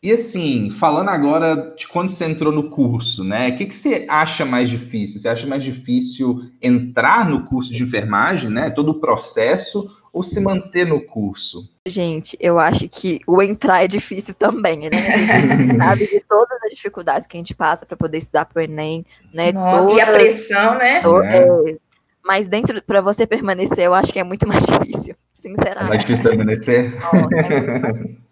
[0.00, 3.48] e assim, falando agora de quando você entrou no curso, né?
[3.48, 5.20] O que, que você acha mais difícil?
[5.20, 8.70] Você acha mais difícil entrar no curso de enfermagem, né?
[8.70, 11.68] Todo o processo, ou se manter no curso?
[11.84, 14.90] Gente, eu acho que o entrar é difícil também, né?
[14.92, 18.60] A gente sabe de todas as dificuldades que a gente passa para poder estudar para
[18.60, 19.50] o Enem, né?
[19.50, 21.00] Nossa, todas, e a pressão, né?
[21.02, 21.76] To, é.
[22.24, 25.84] Mas dentro, para você permanecer, eu acho que é muito mais difícil, sinceramente.
[25.84, 26.94] É mais difícil permanecer?
[27.00, 28.04] Nossa, é,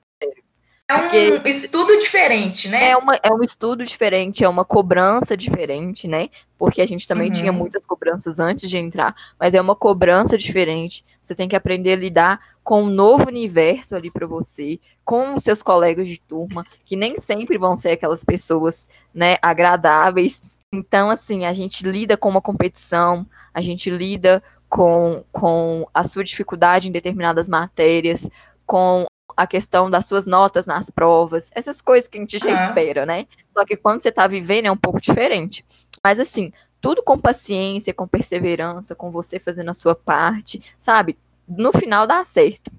[0.93, 2.91] é um estudo diferente, né?
[2.91, 6.29] É, uma, é um estudo diferente, é uma cobrança diferente, né?
[6.59, 7.33] Porque a gente também uhum.
[7.33, 11.05] tinha muitas cobranças antes de entrar, mas é uma cobrança diferente.
[11.21, 15.43] Você tem que aprender a lidar com um novo universo ali para você, com os
[15.43, 20.57] seus colegas de turma, que nem sempre vão ser aquelas pessoas, né, agradáveis.
[20.73, 26.25] Então, assim, a gente lida com uma competição, a gente lida com, com a sua
[26.25, 28.31] dificuldade em determinadas matérias,
[28.65, 29.05] com
[29.37, 32.69] a questão das suas notas nas provas, essas coisas que a gente já uhum.
[32.69, 33.27] espera, né?
[33.53, 35.65] Só que quando você está vivendo é um pouco diferente.
[36.03, 41.17] Mas assim, tudo com paciência, com perseverança, com você fazendo a sua parte, sabe?
[41.47, 42.71] No final dá certo.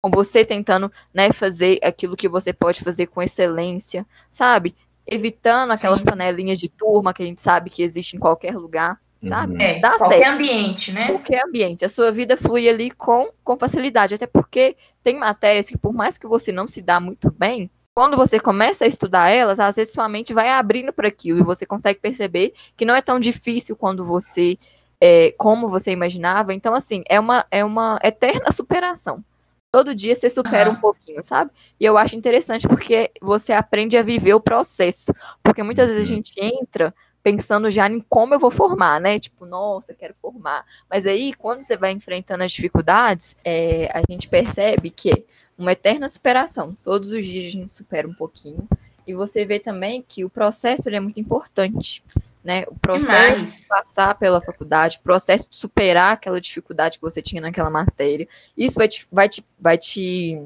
[0.00, 4.74] Com você tentando, né, fazer aquilo que você pode fazer com excelência, sabe?
[5.06, 6.06] Evitando aquelas Sim.
[6.06, 9.54] panelinhas de turma que a gente sabe que existe em qualquer lugar sabe?
[9.54, 9.60] Uhum.
[9.60, 10.34] É, Dá qualquer certo.
[10.34, 11.06] ambiente, né?
[11.06, 11.84] Qualquer ambiente.
[11.84, 16.18] A sua vida flui ali com, com facilidade, até porque tem matérias que, por mais
[16.18, 19.92] que você não se dá muito bem, quando você começa a estudar elas, às vezes
[19.92, 23.76] sua mente vai abrindo para aquilo e você consegue perceber que não é tão difícil
[23.76, 24.58] quando você,
[25.00, 26.54] é, como você imaginava.
[26.54, 29.22] Então, assim, é uma, é uma eterna superação.
[29.70, 30.76] Todo dia você supera uhum.
[30.76, 31.50] um pouquinho, sabe?
[31.80, 35.14] E eu acho interessante porque você aprende a viver o processo.
[35.42, 36.16] Porque muitas vezes a uhum.
[36.16, 39.18] gente entra pensando já em como eu vou formar, né?
[39.18, 40.64] Tipo, nossa, quero formar.
[40.90, 45.24] Mas aí, quando você vai enfrentando as dificuldades, é, a gente percebe que
[45.56, 46.76] uma eterna superação.
[46.82, 48.66] Todos os dias a gente supera um pouquinho.
[49.06, 52.02] E você vê também que o processo é muito importante.
[52.44, 57.22] Né, o processo de passar pela faculdade, o processo de superar aquela dificuldade que você
[57.22, 60.42] tinha naquela matéria, isso vai te, vai te, vai te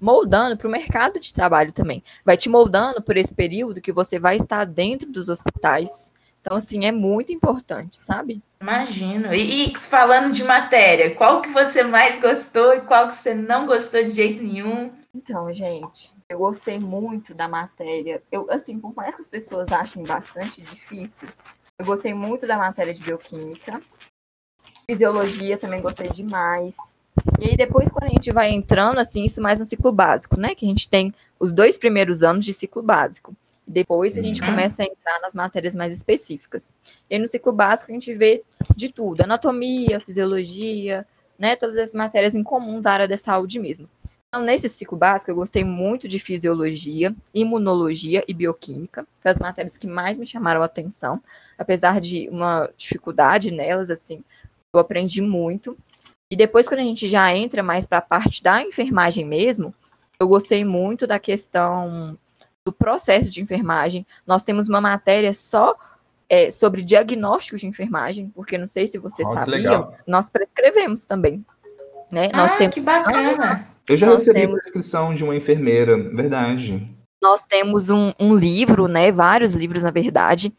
[0.00, 2.02] moldando para o mercado de trabalho também.
[2.24, 6.12] Vai te moldando por esse período que você vai estar dentro dos hospitais.
[6.40, 8.40] Então, assim, é muito importante, sabe?
[8.60, 9.34] Imagino.
[9.34, 13.66] E, e, falando de matéria, qual que você mais gostou e qual que você não
[13.66, 14.92] gostou de jeito nenhum?
[15.12, 18.22] Então, gente, eu gostei muito da matéria.
[18.30, 21.28] Eu, assim, por mais que as pessoas achem bastante difícil,
[21.78, 23.82] eu gostei muito da matéria de bioquímica.
[24.88, 26.96] Fisiologia também gostei demais.
[27.40, 30.54] E aí depois, quando a gente vai entrando, assim, isso mais no ciclo básico, né?
[30.54, 33.34] Que a gente tem os dois primeiros anos de ciclo básico.
[33.66, 34.48] Depois a gente uhum.
[34.48, 36.72] começa a entrar nas matérias mais específicas.
[37.10, 38.42] E aí, no ciclo básico a gente vê
[38.74, 41.06] de tudo, anatomia, fisiologia,
[41.38, 41.56] né?
[41.56, 43.88] Todas as matérias em comum da área da saúde mesmo.
[44.28, 49.06] Então, nesse ciclo básico, eu gostei muito de fisiologia, imunologia e bioquímica.
[49.20, 51.22] Foi as matérias que mais me chamaram a atenção,
[51.56, 54.22] apesar de uma dificuldade nelas, assim,
[54.72, 55.76] eu aprendi muito.
[56.30, 59.74] E depois, quando a gente já entra mais para a parte da enfermagem mesmo,
[60.18, 62.18] eu gostei muito da questão
[62.64, 64.04] do processo de enfermagem.
[64.26, 65.76] Nós temos uma matéria só
[66.28, 71.44] é, sobre diagnósticos de enfermagem, porque não sei se você oh, sabia, nós prescrevemos também.
[72.10, 72.30] Né?
[72.32, 72.74] Ah, nós temos...
[72.74, 73.68] que bacana!
[73.88, 74.60] Eu já nós recebi temos...
[74.60, 76.90] prescrição de uma enfermeira, verdade.
[77.22, 79.12] Nós temos um, um livro, né?
[79.12, 80.52] Vários livros, na verdade,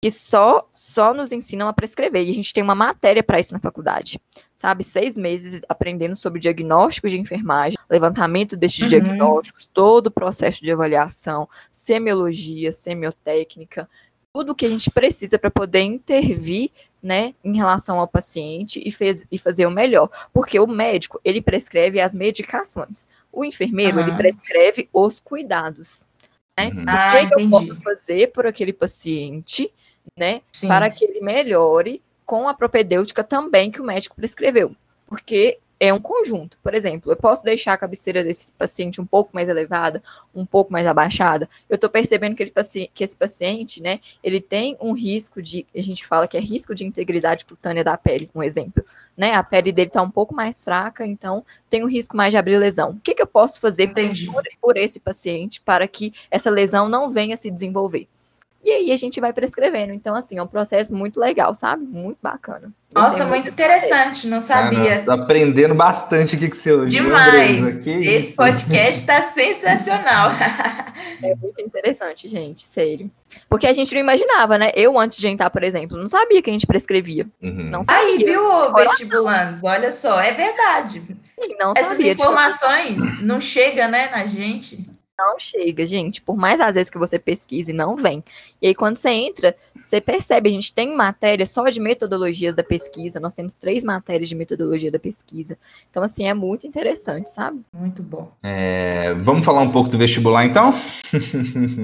[0.00, 2.26] que só só nos ensinam a prescrever.
[2.26, 4.18] E a gente tem uma matéria para isso na faculdade,
[4.56, 4.82] sabe?
[4.82, 8.88] Seis meses aprendendo sobre diagnósticos de enfermagem, levantamento destes uhum.
[8.88, 13.88] diagnósticos, todo o processo de avaliação, semiologia, semiotécnica,
[14.32, 16.70] tudo o que a gente precisa para poder intervir,
[17.02, 20.10] né, em relação ao paciente e, fez, e fazer o melhor.
[20.32, 23.08] Porque o médico, ele prescreve as medicações.
[23.32, 24.06] O enfermeiro, uhum.
[24.06, 26.04] ele prescreve os cuidados.
[26.58, 26.68] Né?
[26.68, 26.82] Uhum.
[26.82, 29.72] O ah, que, que eu posso fazer por aquele paciente
[30.16, 30.42] né?
[30.52, 30.68] Sim.
[30.68, 34.74] Para que ele melhore com a propedêutica também que o médico prescreveu.
[35.06, 36.58] Porque é um conjunto.
[36.62, 40.02] Por exemplo, eu posso deixar a cabeceira desse paciente um pouco mais elevada,
[40.34, 41.48] um pouco mais abaixada.
[41.70, 42.52] Eu estou percebendo que, ele,
[42.92, 46.74] que esse paciente, né, ele tem um risco de, a gente fala que é risco
[46.74, 48.84] de integridade cutânea da pele, um exemplo.
[49.16, 49.32] Né?
[49.32, 52.58] A pele dele está um pouco mais fraca, então tem um risco mais de abrir
[52.58, 52.90] lesão.
[52.90, 57.08] O que, que eu posso fazer por, por esse paciente para que essa lesão não
[57.08, 58.06] venha se desenvolver?
[58.62, 59.92] E aí a gente vai prescrevendo.
[59.92, 61.84] Então, assim, é um processo muito legal, sabe?
[61.84, 62.70] Muito bacana.
[62.92, 65.04] Nossa, muito, interessante, não sabia.
[65.04, 67.86] tô aprendendo bastante aqui com o seu Demais.
[67.86, 70.30] Esse podcast está sensacional.
[71.22, 73.10] É muito interessante, gente, sério.
[73.48, 74.70] Porque a gente não imaginava, né?
[74.74, 77.26] Eu, antes de entrar, por exemplo, não sabia que a gente prescrevia.
[77.42, 77.68] Uhum.
[77.70, 78.04] Não sabia.
[78.04, 79.62] Aí, viu, vestibulandos?
[79.62, 81.02] Olha só, é verdade.
[81.58, 84.89] Não Essas sabia, informações não chegam, né, na gente
[85.26, 86.22] não chega, gente.
[86.22, 88.24] Por mais às vezes que você pesquise, não vem.
[88.60, 92.62] E aí, quando você entra, você percebe, a gente tem matéria só de metodologias da
[92.62, 95.58] pesquisa, nós temos três matérias de metodologia da pesquisa.
[95.90, 97.60] Então, assim, é muito interessante, sabe?
[97.72, 98.32] Muito bom.
[98.42, 100.74] É, vamos falar um pouco do vestibular, então?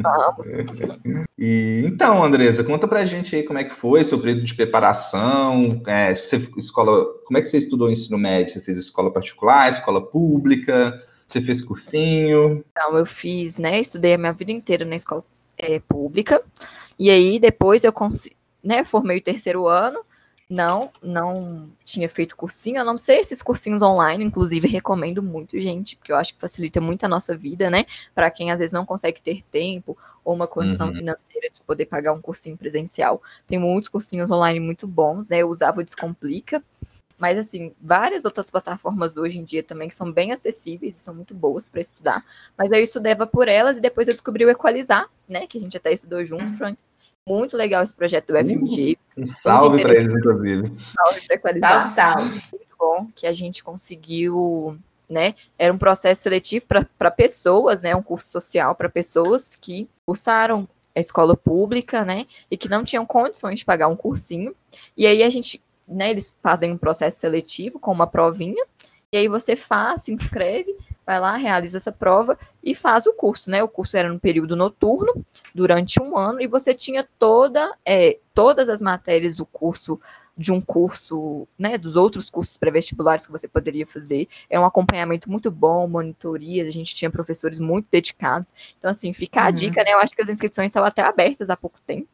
[0.03, 0.49] Vamos.
[1.38, 5.83] e, então, Andresa, conta pra gente aí como é que foi seu período de preparação,
[5.87, 8.53] é, você, escola, como é que você estudou o ensino médio?
[8.53, 10.94] Você fez escola particular, escola pública?
[11.29, 12.65] Você fez cursinho?
[12.71, 13.81] Então, eu fiz, né?
[13.81, 15.25] Estudei a minha vida inteira na escola
[15.59, 16.43] é, pública.
[16.99, 17.93] E aí, depois eu
[18.62, 20.01] né, formei o terceiro ano.
[20.49, 25.97] Não, não tinha feito cursinho, eu não sei esses cursinhos online, inclusive recomendo muito, gente,
[25.97, 27.85] porque eu acho que facilita muito a nossa vida, né?
[28.15, 30.95] Para quem às vezes não consegue ter tempo ou uma condição uhum.
[30.95, 33.21] financeira de poder pagar um cursinho presencial.
[33.45, 35.39] Tem muitos cursinhos online muito bons, né?
[35.39, 36.62] Eu usava o Descomplica.
[37.19, 41.15] Mas, assim, várias outras plataformas hoje em dia também que são bem acessíveis e são
[41.15, 42.25] muito boas para estudar.
[42.57, 45.47] Mas aí eu estudava por elas e depois eu descobri o Equalizar, né?
[45.47, 46.57] Que a gente até estudou junto, uhum.
[46.57, 46.79] Frank.
[47.29, 48.99] Muito legal esse projeto do FMG.
[49.17, 50.73] Uh, um salve para eles, inclusive.
[50.95, 51.87] Salve para Equalizar.
[51.87, 52.49] Salve, salve.
[52.53, 55.35] Muito bom que a gente conseguiu né?
[55.59, 57.95] Era um processo seletivo para pessoas, né?
[57.95, 62.27] Um curso social para pessoas que cursaram a escola pública, né?
[62.51, 64.55] E que não tinham condições de pagar um cursinho.
[64.97, 68.64] E aí a gente né, eles fazem um processo seletivo com uma provinha,
[69.12, 73.51] e aí você faz, se inscreve, vai lá, realiza essa prova e faz o curso,
[73.51, 73.62] né?
[73.62, 78.68] O curso era no período noturno, durante um ano, e você tinha toda, é, todas
[78.68, 80.01] as matérias do curso,
[80.37, 84.29] de um curso, né, dos outros cursos pré-vestibulares que você poderia fazer.
[84.51, 88.53] É um acompanhamento muito bom, monitorias, a gente tinha professores muito dedicados.
[88.79, 89.53] Então, assim, fica a uhum.
[89.53, 89.92] dica, né?
[89.92, 92.09] Eu acho que as inscrições estavam até abertas há pouco tempo.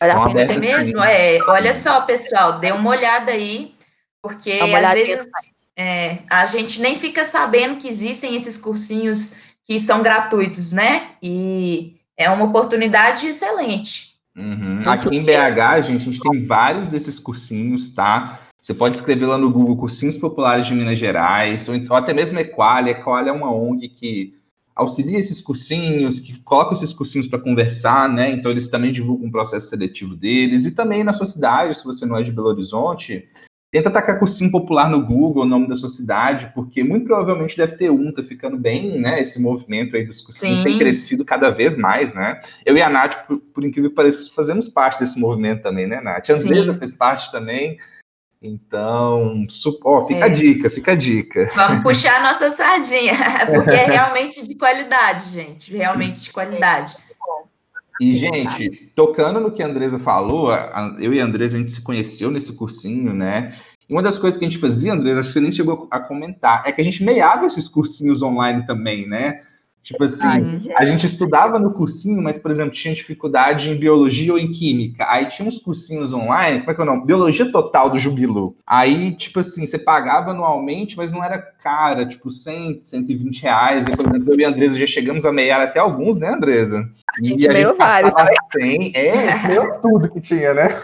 [0.00, 1.02] Vale a pena ter mesmo?
[1.02, 3.74] É, olha só, pessoal, dê uma olhada aí,
[4.22, 5.28] porque às vezes
[5.76, 11.02] é, a gente nem fica sabendo que existem esses cursinhos que são gratuitos, né?
[11.22, 14.10] E é uma oportunidade excelente.
[14.34, 14.82] Uhum.
[14.86, 18.40] Aqui em BH, gente, a gente tem vários desses cursinhos, tá?
[18.60, 22.38] Você pode escrever lá no Google Cursinhos Populares de Minas Gerais, ou, então, até mesmo
[22.38, 22.92] Equalia.
[22.92, 24.34] Equalia é uma ONG que
[24.80, 28.30] auxilia esses cursinhos, que coloca esses cursinhos para conversar, né?
[28.30, 32.06] Então eles também divulgam o processo seletivo deles e também na sua cidade, se você
[32.06, 33.28] não é de Belo Horizonte,
[33.70, 37.76] tenta atacar cursinho popular no Google, o nome da sua cidade, porque muito provavelmente deve
[37.76, 39.20] ter um, tá ficando bem, né?
[39.20, 40.64] Esse movimento aí dos cursinhos Sim.
[40.64, 42.40] tem crescido cada vez mais, né?
[42.64, 46.00] Eu e a Nath, por, por incrível que pareça, fazemos parte desse movimento também, né,
[46.00, 46.30] Nath?
[46.30, 47.78] A Andresa fez parte também.
[48.42, 49.46] Então,
[49.84, 50.22] ó, fica é.
[50.24, 51.50] a dica, fica a dica.
[51.54, 53.14] Vamos puxar a nossa sardinha,
[53.52, 56.96] porque é realmente de qualidade, gente, realmente de qualidade.
[58.00, 60.48] E, gente, tocando no que a Andresa falou,
[60.98, 63.54] eu e a Andresa, a gente se conheceu nesse cursinho, né?
[63.86, 66.00] E uma das coisas que a gente fazia, André, acho que você nem chegou a
[66.00, 69.42] comentar, é que a gente meiava esses cursinhos online também, né?
[69.82, 70.26] Tipo assim,
[70.76, 75.06] a gente estudava no cursinho, mas, por exemplo, tinha dificuldade em biologia ou em química.
[75.08, 77.06] Aí tinha uns cursinhos online, como é que é o nome?
[77.06, 78.56] Biologia total do Jubilu.
[78.66, 83.86] Aí, tipo assim, você pagava anualmente, mas não era cara, tipo 100, 120 reais.
[83.88, 86.86] E, por exemplo, eu e a Andresa já chegamos a meiar até alguns, né, Andresa?
[87.08, 88.34] A gente e meio vários, sabe?
[88.52, 90.68] 100, é, meio tudo que tinha, né?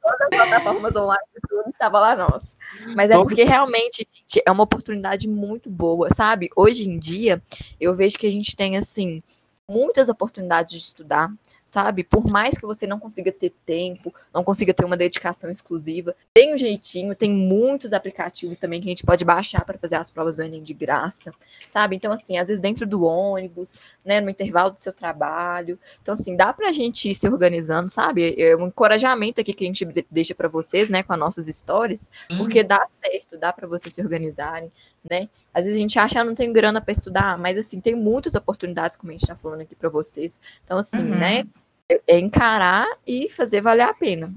[0.00, 1.20] Todas as plataformas online,
[1.50, 2.56] tudo estava lá nossa.
[2.94, 6.48] Mas é porque realmente, gente, é uma oportunidade muito boa, sabe?
[6.56, 7.42] Hoje em dia,
[7.80, 9.20] eu vejo que a gente tem, assim,
[9.68, 11.28] muitas oportunidades de estudar,
[11.70, 12.02] sabe?
[12.02, 16.52] Por mais que você não consiga ter tempo, não consiga ter uma dedicação exclusiva, tem
[16.52, 20.36] um jeitinho, tem muitos aplicativos também que a gente pode baixar para fazer as provas
[20.36, 21.32] do Enem de graça,
[21.68, 21.94] sabe?
[21.94, 25.78] Então, assim, às vezes dentro do ônibus, né, no intervalo do seu trabalho.
[26.02, 28.34] Então, assim, dá para a gente ir se organizando, sabe?
[28.36, 32.10] É um encorajamento aqui que a gente deixa para vocês, né, com as nossas histórias,
[32.36, 34.72] porque dá certo, dá para vocês se organizarem,
[35.08, 35.28] né?
[35.54, 38.34] Às vezes a gente acha, ah, não tem grana para estudar, mas assim, tem muitas
[38.34, 40.40] oportunidades, como a gente está falando aqui para vocês.
[40.64, 41.18] Então, assim, uhum.
[41.18, 41.46] né?
[41.90, 44.32] É, é encarar e fazer valer a pena.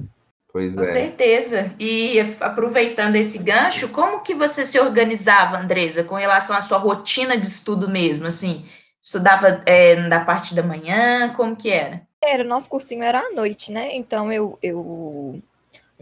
[0.51, 0.85] Pois Com é.
[0.85, 1.73] certeza.
[1.79, 7.37] E aproveitando esse gancho, como que você se organizava, Andresa, com relação à sua rotina
[7.37, 8.27] de estudo mesmo?
[8.27, 8.65] Assim,
[9.01, 12.01] estudava é, na parte da manhã, como que era?
[12.23, 13.95] Era, nosso cursinho era à noite, né?
[13.95, 15.41] Então eu, eu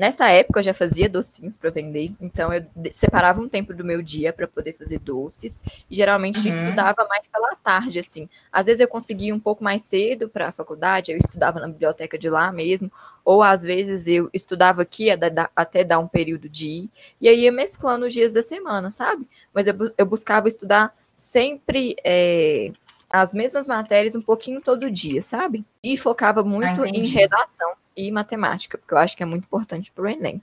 [0.01, 4.01] Nessa época eu já fazia docinhos para vender, então eu separava um tempo do meu
[4.01, 6.47] dia para poder fazer doces e geralmente uhum.
[6.47, 8.27] estudava mais pela tarde assim.
[8.51, 12.17] Às vezes eu conseguia um pouco mais cedo para a faculdade, eu estudava na biblioteca
[12.17, 12.91] de lá mesmo,
[13.23, 15.09] ou às vezes eu estudava aqui
[15.55, 16.89] até dar um período de ir,
[17.21, 19.29] e aí ia mesclando os dias da semana, sabe?
[19.53, 22.71] Mas eu, eu buscava estudar sempre é,
[23.11, 25.65] as mesmas matérias um pouquinho todo dia, sabe?
[25.83, 29.91] E focava muito ah, em redação e matemática, porque eu acho que é muito importante
[29.91, 30.41] para o Enem.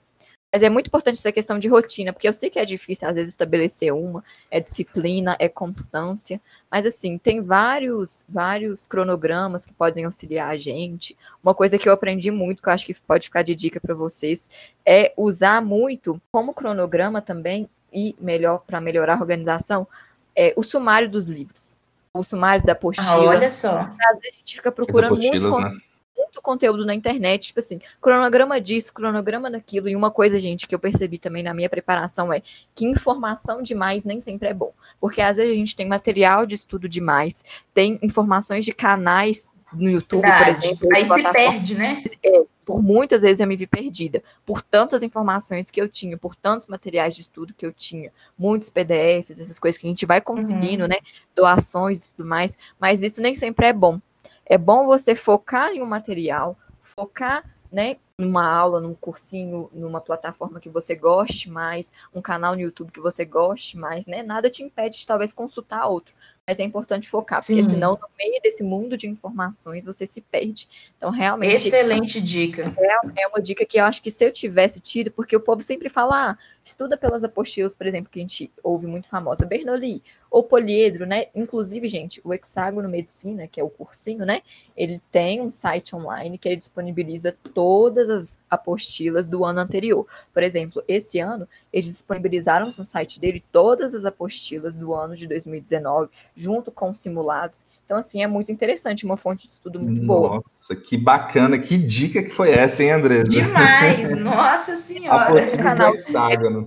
[0.52, 3.16] Mas é muito importante essa questão de rotina, porque eu sei que é difícil às
[3.16, 6.40] vezes estabelecer uma, é disciplina, é constância,
[6.70, 11.14] mas assim, tem vários vários cronogramas que podem auxiliar a gente.
[11.42, 13.94] Uma coisa que eu aprendi muito, que eu acho que pode ficar de dica para
[13.94, 14.50] vocês,
[14.86, 19.86] é usar muito como cronograma também e melhor para melhorar a organização,
[20.34, 21.77] é o sumário dos livros
[22.14, 23.08] os sumários da apostila.
[23.08, 23.78] Ah, olha só.
[23.78, 25.78] Às vezes a gente fica procurando muito, né?
[26.16, 29.88] muito conteúdo na internet, tipo assim, cronograma disso, cronograma daquilo.
[29.88, 32.42] E uma coisa, gente, que eu percebi também na minha preparação é
[32.74, 34.72] que informação demais nem sempre é bom.
[35.00, 39.90] Porque às vezes a gente tem material de estudo demais, tem informações de canais no
[39.90, 40.44] YouTube, Verdade.
[40.44, 40.88] por exemplo.
[40.94, 42.02] Aí se perde, né?
[42.22, 46.34] É, por muitas vezes eu me vi perdida, por tantas informações que eu tinha, por
[46.34, 50.20] tantos materiais de estudo que eu tinha, muitos PDFs, essas coisas que a gente vai
[50.20, 50.88] conseguindo, uhum.
[50.88, 50.96] né?
[51.34, 54.00] Doações e tudo mais, mas isso nem sempre é bom.
[54.44, 60.58] É bom você focar em um material, focar, né, numa aula, num cursinho, numa plataforma
[60.58, 64.22] que você goste mais, um canal no YouTube que você goste mais, né?
[64.22, 66.14] Nada te impede de talvez consultar outro
[66.48, 67.68] mas é importante focar, porque Sim.
[67.68, 70.66] senão, no meio desse mundo de informações, você se perde.
[70.96, 71.54] Então, realmente.
[71.54, 72.74] Excelente dica.
[72.78, 75.60] É, é uma dica que eu acho que se eu tivesse tido, porque o povo
[75.60, 76.38] sempre fala, ah,
[76.68, 81.26] estuda pelas apostilas, por exemplo, que a gente ouve muito famosa, Bernoulli, ou poliedro, né?
[81.34, 84.42] Inclusive, gente, o Hexágono Medicina, que é o cursinho, né?
[84.76, 90.06] Ele tem um site online que ele disponibiliza todas as apostilas do ano anterior.
[90.32, 95.26] Por exemplo, esse ano, eles disponibilizaram no site dele todas as apostilas do ano de
[95.26, 97.66] 2019, junto com simulados.
[97.84, 100.36] Então, assim, é muito interessante, uma fonte de estudo muito boa.
[100.36, 103.30] Nossa, que bacana, que dica que foi essa, hein, Andressa?
[103.30, 104.14] Demais!
[104.20, 105.54] Nossa Senhora!
[105.54, 106.57] O canal Hexágono.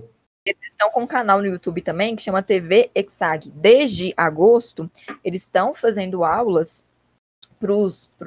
[0.44, 3.50] Eles estão com um canal no YouTube também que chama TV Exag.
[3.50, 4.90] Desde agosto,
[5.22, 6.84] eles estão fazendo aulas
[7.60, 7.72] para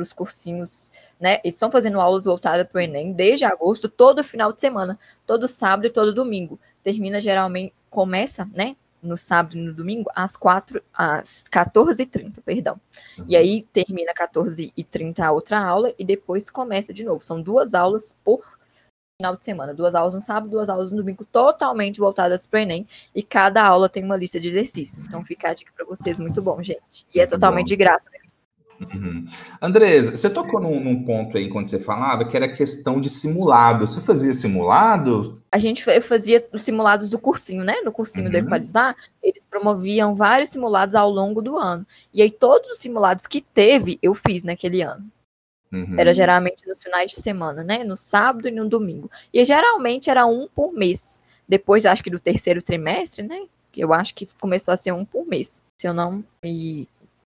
[0.01, 1.41] os cursinhos, né?
[1.43, 4.97] Eles estão fazendo aulas voltadas para o Enem desde agosto, todo final de semana,
[5.27, 6.57] todo sábado e todo domingo.
[6.81, 8.77] Termina geralmente, começa, né?
[9.03, 12.79] No sábado e no domingo, às, 4, às 14h30, perdão.
[13.17, 13.25] Uhum.
[13.27, 17.21] E aí termina 14h30 a outra aula e depois começa de novo.
[17.21, 18.57] São duas aulas por
[19.17, 19.73] final de semana.
[19.73, 22.85] Duas aulas no sábado, duas aulas no domingo, totalmente voltadas para o Enem.
[23.13, 25.05] E cada aula tem uma lista de exercícios.
[25.07, 27.07] Então fica a dica para vocês, muito bom, gente.
[27.13, 28.19] E é totalmente de graça, né?
[28.93, 29.25] Uhum.
[29.61, 33.87] Andresa, você tocou num, num, ponto aí quando você falava que era questão de simulado.
[33.87, 35.41] Você fazia simulado?
[35.49, 37.75] A gente fazia os simulados do cursinho, né?
[37.85, 38.31] No cursinho uhum.
[38.33, 41.87] do Equalizar, eles promoviam vários simulados ao longo do ano.
[42.13, 45.09] E aí, todos os simulados que teve, eu fiz naquele ano.
[45.75, 45.95] Uhum.
[45.99, 47.83] Era geralmente nos finais de semana, né?
[47.83, 49.09] No sábado e no domingo.
[49.33, 51.25] E geralmente era um por mês.
[51.47, 53.41] Depois, acho que do terceiro trimestre, né?
[53.75, 56.87] Eu acho que começou a ser um por mês, se eu não me,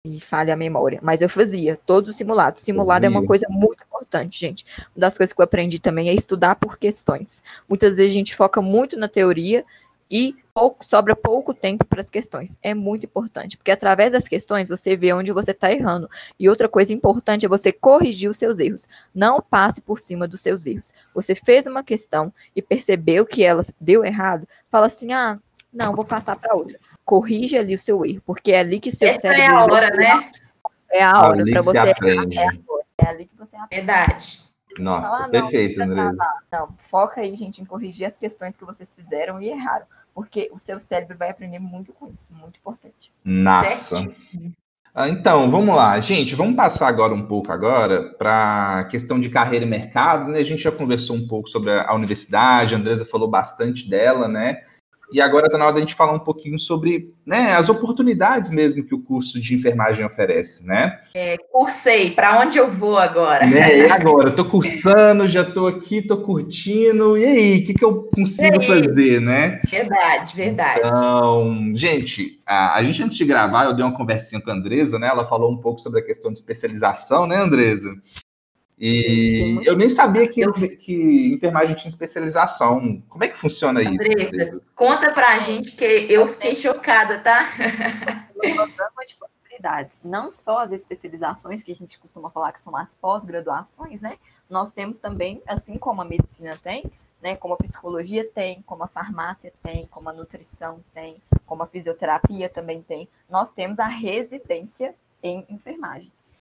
[0.05, 0.99] me falha a memória.
[1.03, 2.63] Mas eu fazia todos os simulados.
[2.63, 3.15] Simulado fazia.
[3.15, 4.67] é uma coisa muito importante importante, gente.
[4.95, 7.43] Uma das coisas que eu aprendi também é estudar por questões.
[7.69, 9.65] Muitas vezes a gente foca muito na teoria
[10.11, 12.59] e pouco, sobra pouco tempo para as questões.
[12.63, 16.11] É muito importante, porque através das questões você vê onde você está errando.
[16.39, 18.89] E outra coisa importante é você corrigir os seus erros.
[19.15, 20.93] Não passe por cima dos seus erros.
[21.15, 25.39] Você fez uma questão e percebeu que ela deu errado, fala assim: ah,
[25.73, 26.79] não, vou passar para outra.
[27.05, 29.43] Corrige ali o seu erro, porque é ali que seu Essa cérebro.
[29.43, 30.33] é a hora, né?
[30.93, 31.91] É a hora para você errar.
[31.91, 32.39] aprende.
[32.39, 32.49] É,
[32.99, 33.87] é ali que você aprende.
[33.87, 34.51] Verdade.
[34.79, 36.15] Nossa, Fala, não, perfeito, travar.
[36.53, 39.87] Não, foca aí, gente, em corrigir as questões que vocês fizeram e erraram.
[40.15, 43.13] Porque o seu cérebro vai aprender muito com isso, muito importante.
[43.25, 44.13] Nossa.
[44.95, 46.35] Ah, Então, vamos lá, gente.
[46.35, 50.41] Vamos passar agora um pouco agora para a questão de carreira e mercado, né?
[50.41, 54.27] A gente já conversou um pouco sobre a a universidade, a Andresa falou bastante dela,
[54.27, 54.63] né?
[55.13, 58.85] E agora está na hora da gente falar um pouquinho sobre né, as oportunidades mesmo
[58.85, 61.01] que o curso de enfermagem oferece, né?
[61.51, 62.13] Cursei.
[62.13, 63.47] Para onde eu vou agora?
[63.47, 67.85] Né, E agora, tô cursando, já tô aqui, tô curtindo, e aí, o que, que
[67.85, 69.61] eu consigo fazer, né?
[69.71, 70.81] Verdade, verdade.
[70.85, 74.99] Então, gente, a, a gente antes de gravar, eu dei uma conversinha com a Andresa,
[74.99, 75.09] né?
[75.09, 77.95] Ela falou um pouco sobre a questão de especialização, né, Andresa?
[78.81, 83.03] Sim, E muito- eu nem sabia que, Eu- que enfermagem tinha especialização.
[83.09, 83.93] Como é que funciona isso?
[83.93, 87.45] Andresa, Conta pra gente que eu fiquei chocada, tá?
[88.43, 90.01] uma gama de possibilidades.
[90.03, 94.17] Não só as especializações que a gente costuma falar que são as pós-graduações, né?
[94.49, 96.85] Nós temos também, assim como a medicina tem,
[97.23, 97.37] né?
[97.37, 102.49] Como a psicologia tem, como a farmácia tem, como a nutrição tem, como a fisioterapia
[102.49, 103.07] também tem.
[103.29, 106.11] Nós temos a residência em enfermagem.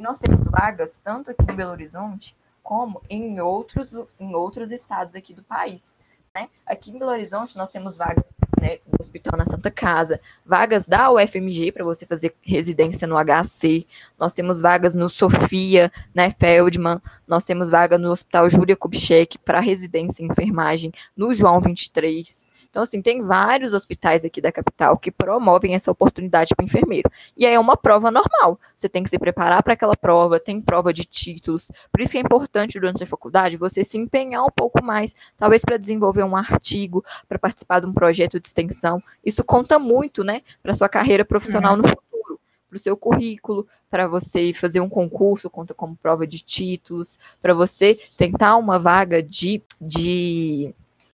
[0.03, 5.33] Nós temos vagas tanto aqui em Belo Horizonte como em outros, em outros estados aqui
[5.33, 5.97] do país.
[6.35, 6.49] Né?
[6.67, 11.09] Aqui em Belo Horizonte nós temos vagas né, no Hospital na Santa Casa, vagas da
[11.09, 13.87] UFMG para você fazer residência no HC,
[14.19, 19.61] nós temos vagas no Sofia, né, Feldman, nós temos vaga no Hospital Júlia Kubitschek para
[19.61, 22.51] residência em enfermagem, no João 23.
[22.73, 27.13] Então, assim, tem vários hospitais aqui da capital que promovem essa oportunidade para enfermeiro.
[27.37, 28.59] E aí é uma prova normal.
[28.75, 31.71] Você tem que se preparar para aquela prova, tem prova de títulos.
[31.93, 35.63] Por isso que é importante, durante a faculdade, você se empenhar um pouco mais, talvez
[35.67, 39.03] para desenvolver um artigo, para participar de um projeto de extensão.
[39.23, 44.09] Isso conta muito, né, para sua carreira profissional no futuro, para o seu currículo, para
[44.09, 49.63] você fazer um concurso, conta como prova de títulos, para você tentar uma vaga de,
[49.79, 50.75] de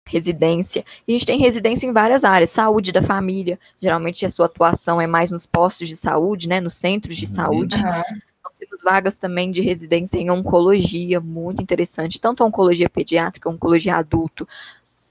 [0.10, 0.84] residência.
[1.08, 5.00] E a gente tem residência em várias áreas, saúde da família, geralmente a sua atuação
[5.02, 7.32] é mais nos postos de saúde, né, nos centros de Uhum.
[7.32, 7.76] saúde.
[7.78, 8.04] Aham.
[8.44, 14.48] Nós temos vagas também de residência em oncologia, muito interessante, tanto oncologia pediátrica, oncologia adulto,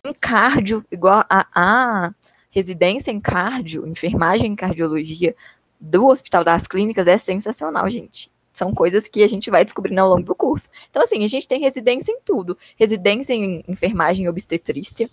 [0.05, 2.15] em cardio, igual a, a
[2.51, 5.35] residência em cardio, enfermagem em cardiologia
[5.79, 8.31] do Hospital das Clínicas é sensacional, gente.
[8.57, 10.71] São coisas que a gente vai descobrindo ao longo do curso.
[10.89, 12.57] Então, assim, a gente tem residência em tudo.
[12.79, 15.11] Residência em enfermagem e obstetrícia,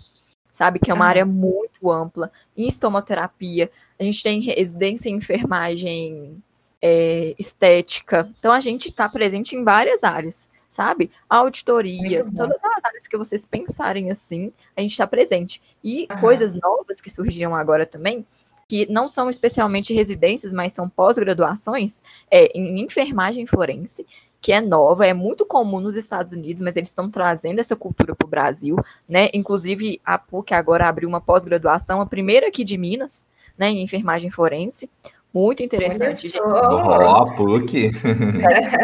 [0.49, 0.79] sabe?
[0.79, 2.31] Que é uma área muito ampla.
[2.55, 3.69] Em estomoterapia,
[3.99, 6.41] a gente tem residência em enfermagem
[6.81, 8.31] é, estética.
[8.39, 11.11] Então, a gente está presente em várias áreas, sabe?
[11.29, 15.61] Auditoria, todas as áreas que vocês pensarem assim, a gente está presente.
[15.83, 16.21] E Aham.
[16.21, 18.25] coisas novas que surgiram agora também,
[18.68, 24.05] que não são especialmente residências, mas são pós-graduações, é em enfermagem forense,
[24.41, 28.14] que é nova, é muito comum nos Estados Unidos, mas eles estão trazendo essa cultura
[28.14, 28.76] para o Brasil,
[29.07, 29.30] né?
[29.34, 33.26] Inclusive, a PUC agora abriu uma pós-graduação, a primeira aqui de Minas,
[33.57, 34.89] né, em enfermagem forense.
[35.34, 36.32] Muito interessante.
[36.41, 37.91] Ó, PUC.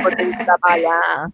[0.01, 1.29] poder trabalhar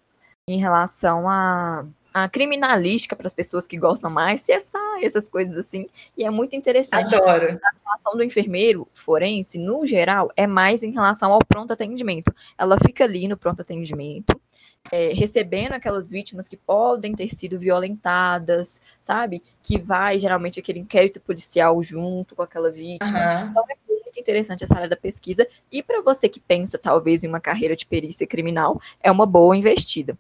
[0.48, 1.86] em relação a,
[2.16, 5.86] a criminalística para as pessoas que gostam mais, CSI, essas coisas assim.
[6.18, 7.14] E é muito interessante.
[7.14, 7.60] Adoro.
[7.62, 12.34] A relação do enfermeiro forense, no geral, é mais em relação ao pronto atendimento.
[12.58, 14.40] Ela fica ali no pronto atendimento,
[14.90, 19.44] é, recebendo aquelas vítimas que podem ter sido violentadas, sabe?
[19.62, 23.20] Que vai geralmente aquele inquérito policial junto com aquela vítima.
[23.20, 23.50] Aham.
[23.52, 25.46] Então é muito interessante essa área da pesquisa.
[25.70, 29.58] E para você que pensa, talvez, em uma carreira de perícia criminal, é uma boa
[29.58, 30.18] investida.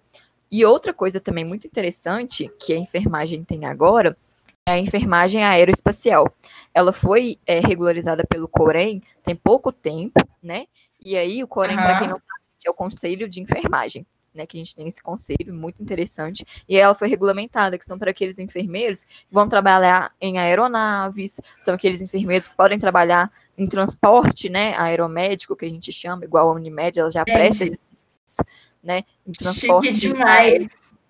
[0.55, 4.17] E outra coisa também muito interessante que a enfermagem tem agora
[4.65, 6.33] é a enfermagem aeroespacial.
[6.73, 10.65] Ela foi é, regularizada pelo Corém tem pouco tempo, né?
[11.03, 14.07] E aí o Corém, para quem não sabe, é o Conselho de Enfermagem.
[14.33, 17.97] Né, que a gente tem esse conselho muito interessante, e ela foi regulamentada, que são
[17.97, 23.65] para aqueles enfermeiros que vão trabalhar em aeronaves, são aqueles enfermeiros que podem trabalhar em
[23.65, 27.89] transporte, né, aeromédico, que a gente chama, igual a Unimed, ela já presta esse
[28.25, 28.43] serviço,
[28.85, 30.59] né, em transporte Chique demais.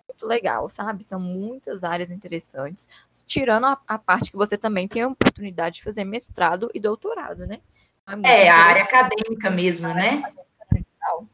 [0.07, 1.03] muito legal, sabe?
[1.03, 2.88] São muitas áreas interessantes,
[3.28, 7.45] tirando a, a parte que você também tem a oportunidade de fazer mestrado e doutorado,
[7.45, 7.59] né?
[8.07, 8.69] muito É, a interessante.
[8.69, 10.23] área acadêmica mesmo, né?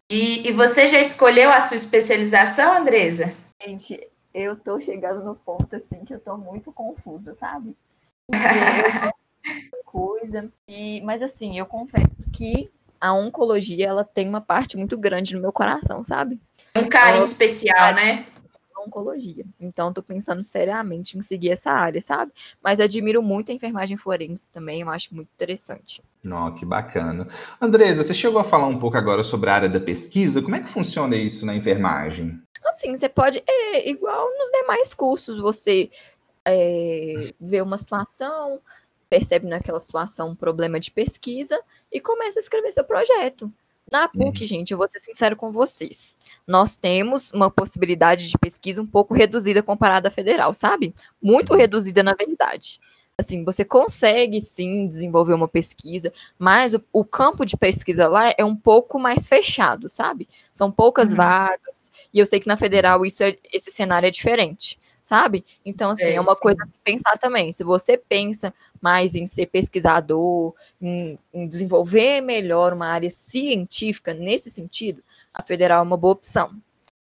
[0.10, 3.34] E, e você já escolheu a sua especialização, Andresa?
[3.62, 7.76] Gente, eu tô chegando no ponto assim que eu tô muito confusa, sabe?
[9.86, 10.52] coisa.
[10.68, 12.72] E, mas assim, eu confesso que
[13.02, 16.39] a oncologia ela tem uma parte muito grande no meu coração, sabe?
[16.76, 18.28] Um carinho especial, né?
[18.78, 19.45] Oncologia.
[19.60, 22.32] Então, tô pensando seriamente em seguir essa área, sabe?
[22.64, 26.02] Mas admiro muito a enfermagem forense também, eu acho muito interessante.
[26.24, 27.28] Não, que bacana.
[27.60, 30.41] Andresa, você chegou a falar um pouco agora sobre a área da pesquisa.
[30.41, 32.39] Como é que funciona isso na enfermagem?
[32.66, 35.89] Assim, você pode, é igual nos demais cursos, você
[36.45, 38.62] é, vê uma situação,
[39.12, 43.51] percebe naquela situação um problema de pesquisa e começa a escrever seu projeto.
[43.91, 44.47] Na PUC, uhum.
[44.47, 46.16] gente, eu vou ser sincero com vocês.
[46.47, 50.95] Nós temos uma possibilidade de pesquisa um pouco reduzida comparada à federal, sabe?
[51.22, 51.59] Muito uhum.
[51.59, 52.80] reduzida, na verdade.
[53.18, 58.45] Assim, você consegue sim desenvolver uma pesquisa, mas o, o campo de pesquisa lá é
[58.45, 60.26] um pouco mais fechado, sabe?
[60.49, 61.18] São poucas uhum.
[61.18, 64.80] vagas, e eu sei que na federal isso é, esse cenário é diferente
[65.12, 65.43] sabe?
[65.66, 66.41] Então, assim, é, é uma sim.
[66.41, 67.51] coisa a pensar também.
[67.51, 74.49] Se você pensa mais em ser pesquisador, em, em, desenvolver melhor uma área científica nesse
[74.49, 75.03] sentido,
[75.34, 76.55] a federal é uma boa opção.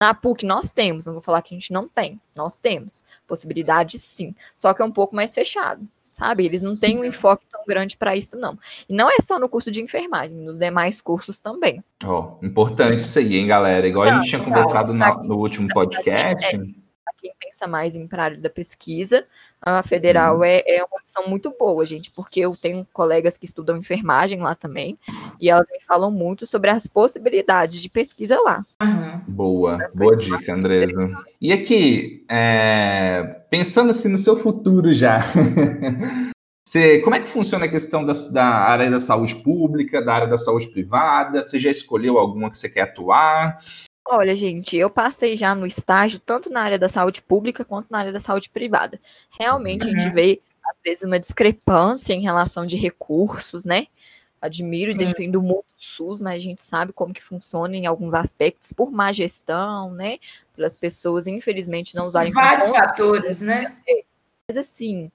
[0.02, 4.00] Na PUC nós temos, não vou falar que a gente não tem, nós temos possibilidade
[4.00, 6.44] sim, só que é um pouco mais fechado, sabe?
[6.44, 8.58] Eles não têm um enfoque tão grande para isso não.
[8.90, 11.84] E não é só no curso de enfermagem, nos demais cursos também.
[12.04, 13.88] Ó, oh, importante isso aí, hein, galera?
[13.88, 16.56] Igual não, a gente tinha conversado no, no último podcast.
[16.56, 16.81] É,
[17.22, 19.26] quem pensa mais em para área da pesquisa,
[19.62, 20.44] a federal uhum.
[20.44, 24.56] é, é uma opção muito boa, gente, porque eu tenho colegas que estudam enfermagem lá
[24.56, 24.98] também,
[25.40, 28.66] e elas me falam muito sobre as possibilidades de pesquisa lá.
[28.82, 29.22] Uhum.
[29.28, 31.24] Boa, boa dica, Andresa.
[31.40, 35.20] E aqui, é, pensando assim no seu futuro já,
[36.72, 40.28] Você, como é que funciona a questão da, da, área da saúde pública, da área
[40.28, 41.44] da saúde privada?
[41.44, 43.60] Você já escolheu alguma que você quer atuar?
[44.06, 48.00] Olha, gente, eu passei já no estágio tanto na área da saúde pública quanto na
[48.00, 49.00] área da saúde privada.
[49.30, 49.94] Realmente uhum.
[49.94, 50.14] a gente uhum.
[50.14, 53.88] vê, às vezes, uma discrepância em relação de recursos, né?
[54.42, 58.16] Admiro e defendo muito o SUS, mas a gente sabe como que funciona em alguns
[58.16, 60.18] aspectos, por má gestão, né?
[60.56, 62.34] Pelas pessoas, infelizmente, não usarem...
[62.34, 63.78] Vários fatores, né?
[63.88, 64.04] É.
[64.48, 65.12] Mas, assim,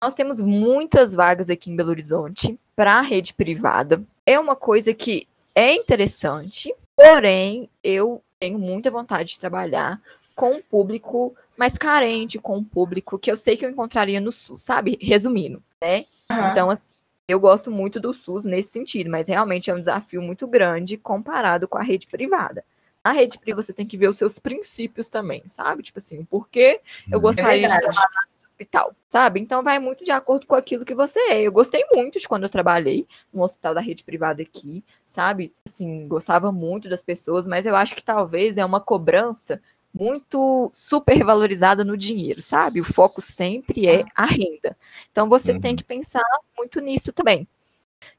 [0.00, 4.00] nós temos muitas vagas aqui em Belo Horizonte para a rede privada.
[4.24, 5.26] É uma coisa que
[5.56, 10.00] é interessante, porém, eu tenho muita vontade de trabalhar
[10.34, 14.30] com um público mais carente, com um público que eu sei que eu encontraria no
[14.30, 14.96] SUS, sabe?
[15.00, 16.06] Resumindo, né?
[16.30, 16.50] Uhum.
[16.50, 16.92] Então, assim,
[17.26, 21.66] eu gosto muito do SUS nesse sentido, mas realmente é um desafio muito grande comparado
[21.66, 22.64] com a rede privada.
[23.04, 25.82] Na rede privada, você tem que ver os seus princípios também, sabe?
[25.82, 26.80] Tipo assim, por que
[27.10, 27.22] eu uhum.
[27.22, 28.28] gostaria é de trabalhar
[28.58, 29.40] hospital, sabe?
[29.40, 31.42] Então vai muito de acordo com aquilo que você é.
[31.42, 35.54] Eu gostei muito de quando eu trabalhei no hospital da rede privada aqui, sabe?
[35.66, 39.60] Assim, gostava muito das pessoas, mas eu acho que talvez é uma cobrança
[39.94, 42.80] muito super valorizada no dinheiro, sabe?
[42.80, 44.76] O foco sempre é a renda.
[45.10, 45.60] Então você uhum.
[45.60, 46.24] tem que pensar
[46.56, 47.46] muito nisso também.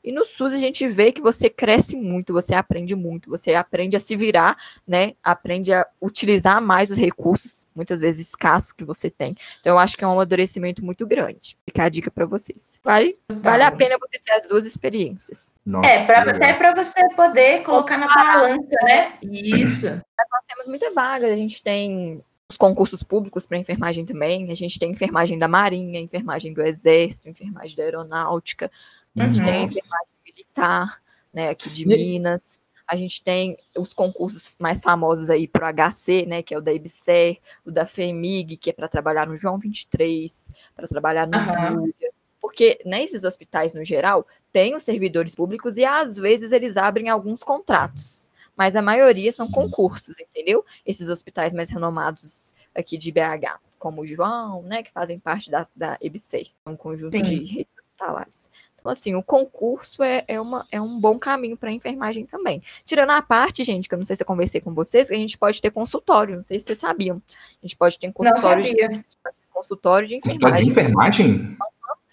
[0.03, 3.95] E no SUS a gente vê que você cresce muito, você aprende muito, você aprende
[3.95, 4.57] a se virar,
[4.88, 5.13] né?
[5.23, 9.36] Aprende a utilizar mais os recursos, muitas vezes escassos que você tem.
[9.59, 11.57] Então eu acho que é um amadurecimento muito grande.
[11.65, 12.80] Fica a dica para vocês.
[12.84, 15.53] Vale, vale a pena você ter as duas experiências.
[15.65, 19.13] Nossa, é, pra, até para você poder colocar na balança, né?
[19.21, 19.88] Isso.
[20.32, 24.80] Nós temos muita vaga, a gente tem os concursos públicos para enfermagem também, a gente
[24.80, 28.71] tem enfermagem da Marinha, enfermagem do Exército, enfermagem da Aeronáutica,
[29.18, 29.45] a gente uhum.
[29.45, 31.01] tem a enfermagem militar,
[31.34, 31.88] né, aqui de e...
[31.88, 32.60] Minas.
[32.88, 36.62] A gente tem os concursos mais famosos aí para o HC, né, que é o
[36.62, 41.38] da IBSER, o da FEMIG, que é para trabalhar no João 23, para trabalhar no
[41.38, 41.82] uhum.
[41.82, 42.12] Júlia.
[42.41, 47.43] Porque nesses hospitais, no geral, tem os servidores públicos e às vezes eles abrem alguns
[47.43, 48.28] contratos
[48.60, 50.66] mas a maioria são concursos, entendeu?
[50.86, 55.66] Esses hospitais mais renomados aqui de BH, como o João, né, que fazem parte da,
[55.74, 57.24] da EBC, um conjunto Sim.
[57.24, 58.51] de redes hospitalares.
[58.80, 62.61] Então, assim, o concurso é, é, uma, é um bom caminho para a enfermagem também.
[62.86, 65.17] Tirando a parte, gente, que eu não sei se eu conversei com vocês, que a
[65.17, 67.21] gente pode ter consultório, não sei se vocês sabiam.
[67.61, 69.05] A gente pode ter consultório, de,
[69.53, 70.63] consultório de enfermagem.
[70.63, 71.57] de enfermagem?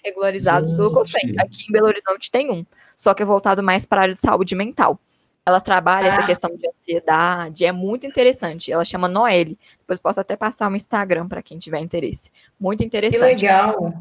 [0.04, 0.78] Regularizados gente.
[0.78, 1.34] pelo COFEM.
[1.38, 2.64] Aqui em Belo Horizonte tem um,
[2.96, 5.00] só que é voltado mais para a área de saúde mental.
[5.44, 6.56] Ela trabalha ah, essa questão sim.
[6.56, 8.72] de ansiedade, é muito interessante.
[8.72, 9.56] Ela chama Noelle.
[9.78, 12.32] Depois posso até passar um Instagram para quem tiver interesse.
[12.58, 13.36] Muito interessante.
[13.36, 13.94] Que legal.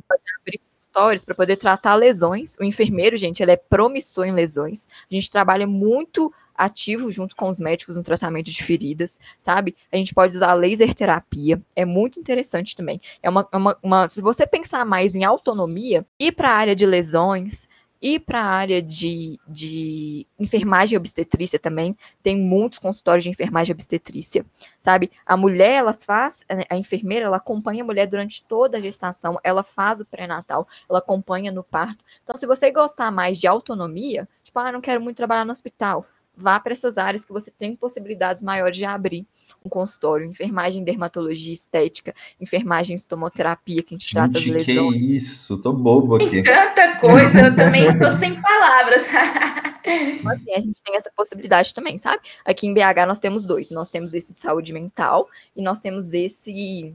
[1.26, 2.56] Para poder tratar lesões.
[2.60, 4.88] O enfermeiro, gente, ele é promissor em lesões.
[5.12, 9.76] A gente trabalha muito ativo junto com os médicos no tratamento de feridas, sabe?
[9.92, 13.02] A gente pode usar laser terapia, é muito interessante também.
[13.22, 16.86] É uma, uma, uma se você pensar mais em autonomia, ir para a área de
[16.86, 17.68] lesões,
[18.06, 21.98] ir para a área de, de enfermagem e obstetrícia também.
[22.22, 24.46] Tem muitos consultórios de enfermagem e obstetrícia,
[24.78, 25.12] sabe?
[25.26, 29.64] A mulher, ela faz, a enfermeira, ela acompanha a mulher durante toda a gestação, ela
[29.64, 32.06] faz o pré-natal, ela acompanha no parto.
[32.24, 36.06] Então, se você gostar mais de autonomia, tipo, ah, não quero muito trabalhar no hospital,
[36.38, 39.26] vá para essas áreas que você tem possibilidades maiores de abrir
[39.64, 44.94] um consultório, enfermagem, dermatologia, estética, enfermagem, estomoterapia, que a gente, gente trata as lesões.
[44.94, 46.30] Que isso, tô bobo aqui.
[46.30, 49.08] Tem tanta coisa, eu também tô sem palavras.
[49.88, 52.20] Então, assim, a gente tem essa possibilidade também, sabe?
[52.44, 56.12] Aqui em BH nós temos dois, nós temos esse de saúde mental e nós temos
[56.12, 56.92] esse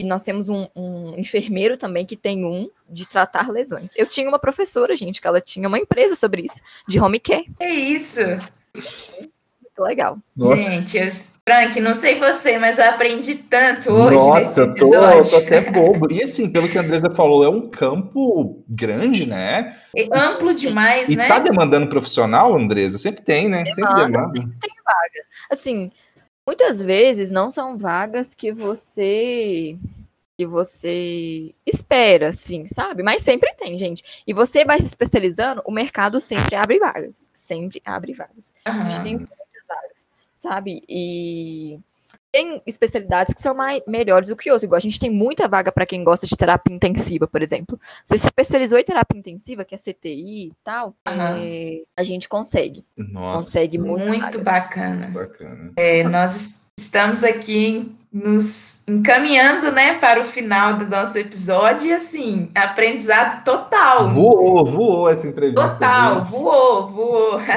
[0.00, 3.92] e nós temos um, um, enfermeiro também que tem um de tratar lesões.
[3.96, 7.50] Eu tinha uma professora, gente, que ela tinha uma empresa sobre isso, de home care.
[7.58, 8.20] É isso.
[8.78, 10.18] Muito legal.
[10.36, 10.56] Nossa.
[10.56, 11.08] Gente, eu,
[11.48, 15.22] Frank, não sei você, mas eu aprendi tanto hoje Nossa, nesse episódio.
[15.22, 16.12] Tô, tô até bobo.
[16.12, 19.76] E assim, pelo que a Andresa falou, é um campo grande, né?
[19.96, 21.24] É amplo demais, e, né?
[21.24, 22.98] E tá demandando profissional, Andresa?
[22.98, 23.62] Sempre tem, né?
[23.62, 24.40] Demanda, sempre demanda.
[24.40, 25.26] Sempre tem vaga.
[25.50, 25.92] Assim,
[26.46, 29.78] muitas vezes não são vagas que você
[30.38, 33.02] que você espera, assim, sabe?
[33.02, 34.04] Mas sempre tem, gente.
[34.24, 37.28] E você vai se especializando, o mercado sempre abre vagas.
[37.34, 38.54] Sempre abre vagas.
[38.66, 38.72] Uhum.
[38.72, 40.80] A gente tem muitas vagas, sabe?
[40.88, 41.80] E
[42.30, 44.62] tem especialidades que são mais, melhores do que outras.
[44.62, 47.76] Igual a gente tem muita vaga para quem gosta de terapia intensiva, por exemplo.
[48.06, 51.36] Você se especializou em terapia intensiva, que é CTI e tal, uhum.
[51.36, 52.84] é, a gente consegue.
[52.96, 53.38] Nossa.
[53.38, 54.06] Consegue muito.
[54.06, 55.08] Muito bacana.
[55.08, 55.72] bacana.
[55.76, 62.50] É, nós estamos aqui nos encaminhando, né, para o final do nosso episódio e assim,
[62.54, 64.08] aprendizado total.
[64.10, 65.68] Voou, voou essa entrevista.
[65.68, 66.38] Total, viu?
[66.38, 67.40] voou, voou.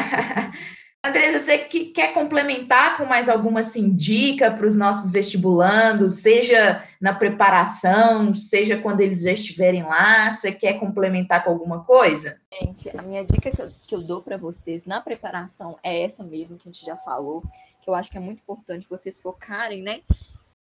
[1.04, 6.84] Andresa, você que quer complementar com mais alguma assim, dica para os nossos vestibulandos, seja
[7.02, 10.30] na preparação, seja quando eles já estiverem lá?
[10.30, 12.40] Você quer complementar com alguma coisa?
[12.54, 16.24] Gente, a minha dica que eu, que eu dou para vocês na preparação é essa
[16.24, 17.42] mesmo que a gente já falou,
[17.82, 20.02] que eu acho que é muito importante vocês focarem, né,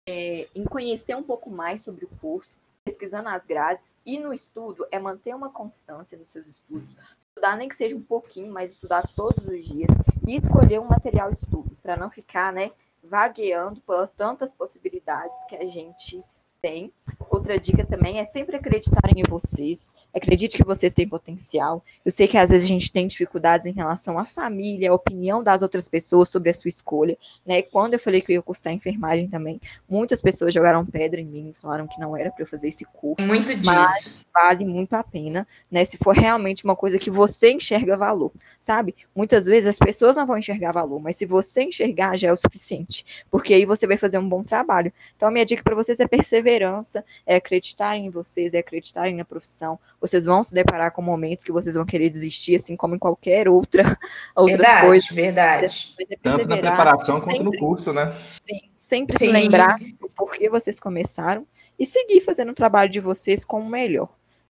[0.09, 4.87] é, em conhecer um pouco mais sobre o curso, pesquisando as grades e no estudo
[4.91, 6.89] é manter uma constância nos seus estudos,
[7.19, 9.89] estudar nem que seja um pouquinho, mas estudar todos os dias
[10.27, 12.71] e escolher um material de estudo, para não ficar, né,
[13.03, 16.23] vagueando pelas tantas possibilidades que a gente
[16.61, 16.91] tem.
[17.29, 19.93] Outra dica também é sempre acreditarem em vocês.
[20.13, 21.83] Acredite que vocês têm potencial.
[22.03, 25.43] Eu sei que às vezes a gente tem dificuldades em relação à família, à opinião
[25.43, 27.17] das outras pessoas sobre a sua escolha.
[27.45, 27.61] Né?
[27.61, 31.53] Quando eu falei que eu ia cursar enfermagem também, muitas pessoas jogaram pedra em mim,
[31.53, 33.27] falaram que não era para eu fazer esse curso.
[33.27, 33.65] Muito disso.
[33.65, 35.83] Mas vale muito a pena, né?
[35.85, 38.95] Se for realmente uma coisa que você enxerga valor, sabe?
[39.15, 42.37] Muitas vezes as pessoas não vão enxergar valor, mas se você enxergar já é o
[42.37, 44.91] suficiente, porque aí você vai fazer um bom trabalho.
[45.15, 46.07] Então a minha dica para vocês é
[46.49, 49.79] perseverança, é acreditarem em vocês, é acreditarem na profissão.
[50.01, 53.47] Vocês vão se deparar com momentos que vocês vão querer desistir, assim como em qualquer
[53.47, 53.97] outra
[54.35, 55.09] outras verdade, coisas.
[55.09, 58.15] Verdade, é Tanto na preparação sempre, quanto no curso, né?
[58.41, 59.27] Sim, sempre sim.
[59.27, 59.77] se lembrar
[60.15, 61.45] por que vocês começaram
[61.77, 64.09] e seguir fazendo o trabalho de vocês como melhor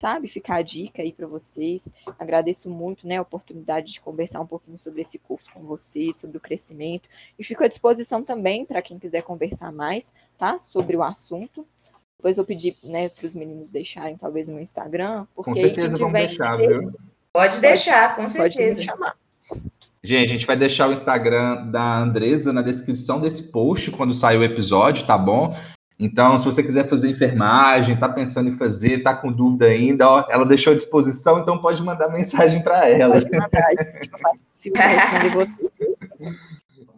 [0.05, 0.29] sabe?
[0.29, 1.91] Ficar a dica aí para vocês.
[2.19, 6.37] Agradeço muito, né, a oportunidade de conversar um pouquinho sobre esse curso com vocês, sobre
[6.37, 7.09] o crescimento.
[7.39, 10.59] E fico à disposição também para quem quiser conversar mais, tá?
[10.59, 11.67] Sobre o assunto.
[12.19, 15.95] Depois eu pedi, né, para os meninos deixarem talvez no Instagram, porque com certeza aí
[15.95, 17.01] quem tiver deixar, interesse, viu?
[17.33, 18.77] Pode deixar, com certeza.
[18.77, 19.17] Pode chamar.
[20.03, 24.37] Gente, a gente vai deixar o Instagram da Andresa na descrição desse post quando sair
[24.37, 25.57] o episódio, tá bom?
[25.99, 30.27] Então, se você quiser fazer enfermagem, está pensando em fazer, está com dúvida ainda, ó,
[30.29, 33.15] ela deixou à disposição, então pode mandar mensagem para ela.
[33.15, 36.35] Pode mandar, eu faço possível responder você.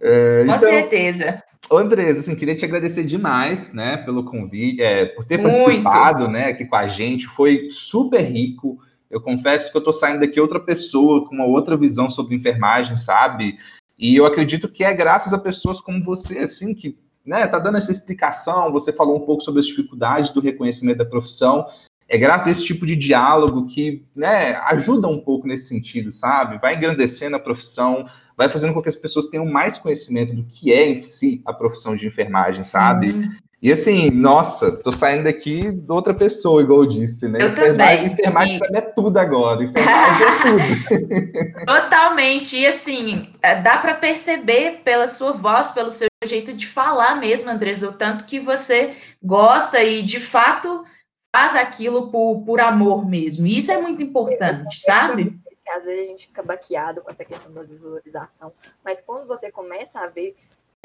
[0.01, 1.43] É, com então, certeza.
[1.71, 5.57] Andresa, assim, queria te agradecer demais, né, pelo convite, é, por ter Muito.
[5.65, 7.27] participado, né, aqui com a gente.
[7.27, 8.79] Foi super rico.
[9.11, 12.97] Eu confesso que eu estou saindo daqui outra pessoa com uma outra visão sobre enfermagem,
[12.97, 13.57] sabe?
[13.99, 17.79] E eu acredito que é graças a pessoas como você, assim, que né, tá dando
[17.79, 21.67] essa explicação, você falou um pouco sobre as dificuldades do reconhecimento da profissão.
[22.09, 26.59] É graças a esse tipo de diálogo que né, ajuda um pouco nesse sentido, sabe?
[26.59, 28.07] Vai engrandecendo a profissão,
[28.37, 31.53] vai fazendo com que as pessoas tenham mais conhecimento do que é em si a
[31.53, 33.13] profissão de enfermagem, sabe?
[33.13, 33.31] Sim.
[33.67, 37.43] E assim, nossa, tô saindo daqui de outra pessoa, igual eu disse, né?
[37.43, 38.13] Eu enfermagem, também.
[38.13, 38.77] Enfermagem e...
[38.77, 39.65] é tudo agora.
[39.65, 41.67] Enfermagem é tudo.
[41.67, 42.57] Totalmente.
[42.57, 47.51] E assim, é, dá para perceber pela sua voz, pelo seu jeito de falar mesmo,
[47.51, 50.85] Andresa, o tanto que você gosta e de fato
[51.35, 53.49] faz aquilo por, por amor mesmo.
[53.49, 55.37] E isso é muito importante, sabe?
[55.77, 58.53] Às vezes a gente fica baqueado com essa questão da desvalorização,
[58.85, 60.37] mas quando você começa a ver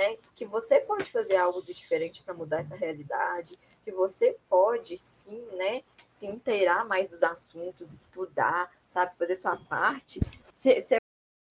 [0.01, 4.97] né, que você pode fazer algo de diferente para mudar essa realidade, que você pode
[4.97, 9.11] sim, né, se inteirar mais dos assuntos, estudar, sabe?
[9.17, 10.79] Fazer sua parte, você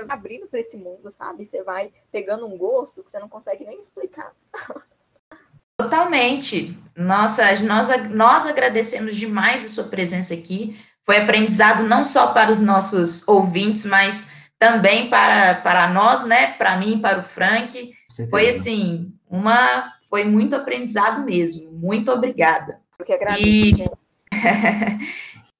[0.00, 1.44] vai abrindo para esse mundo, sabe?
[1.44, 4.34] Você vai pegando um gosto que você não consegue nem explicar.
[5.78, 6.76] Totalmente.
[6.94, 10.78] Nossa, nós, nós agradecemos demais a sua presença aqui.
[11.02, 14.30] Foi aprendizado não só para os nossos ouvintes, mas
[14.60, 16.52] também para, para nós, né?
[16.52, 17.94] Para mim, para o Frank.
[18.28, 21.72] Foi assim, uma foi muito aprendizado mesmo.
[21.72, 22.78] Muito obrigada.
[22.98, 23.84] Eu que agradeço, e...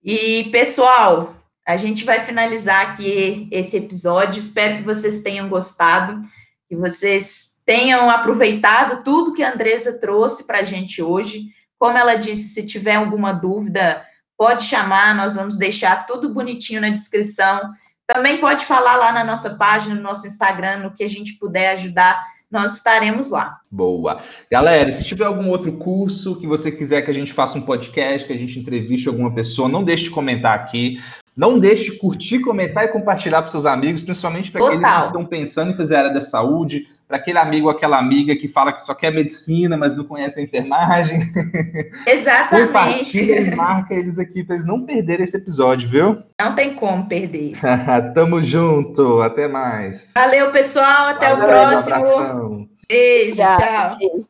[0.45, 1.35] e pessoal,
[1.67, 4.39] a gente vai finalizar aqui esse episódio.
[4.39, 6.21] Espero que vocês tenham gostado,
[6.69, 11.47] que vocês tenham aproveitado tudo que a Andresa trouxe para a gente hoje.
[11.79, 14.05] Como ela disse, se tiver alguma dúvida,
[14.37, 17.73] pode chamar, nós vamos deixar tudo bonitinho na descrição.
[18.13, 21.75] Também pode falar lá na nossa página, no nosso Instagram, no que a gente puder
[21.75, 23.61] ajudar, nós estaremos lá.
[23.71, 24.21] Boa.
[24.51, 28.27] Galera, se tiver algum outro curso que você quiser que a gente faça um podcast,
[28.27, 31.01] que a gente entreviste alguma pessoa, não deixe de comentar aqui.
[31.37, 35.25] Não deixe de curtir, comentar e compartilhar para seus amigos, principalmente para aqueles que estão
[35.25, 38.73] pensando em fazer a área da saúde, para aquele amigo ou aquela amiga que fala
[38.73, 41.19] que só quer medicina, mas não conhece a enfermagem.
[42.07, 42.67] Exatamente.
[42.69, 46.23] Compartilha e marca eles aqui para eles não perderem esse episódio, viu?
[46.41, 47.67] Não tem como perder isso.
[48.15, 50.13] Tamo junto, até mais.
[50.15, 52.47] Valeu, pessoal, até Valeu, o próximo.
[52.47, 53.57] Um Beijo, tchau.
[53.57, 53.99] tchau.
[53.99, 54.27] Beijo.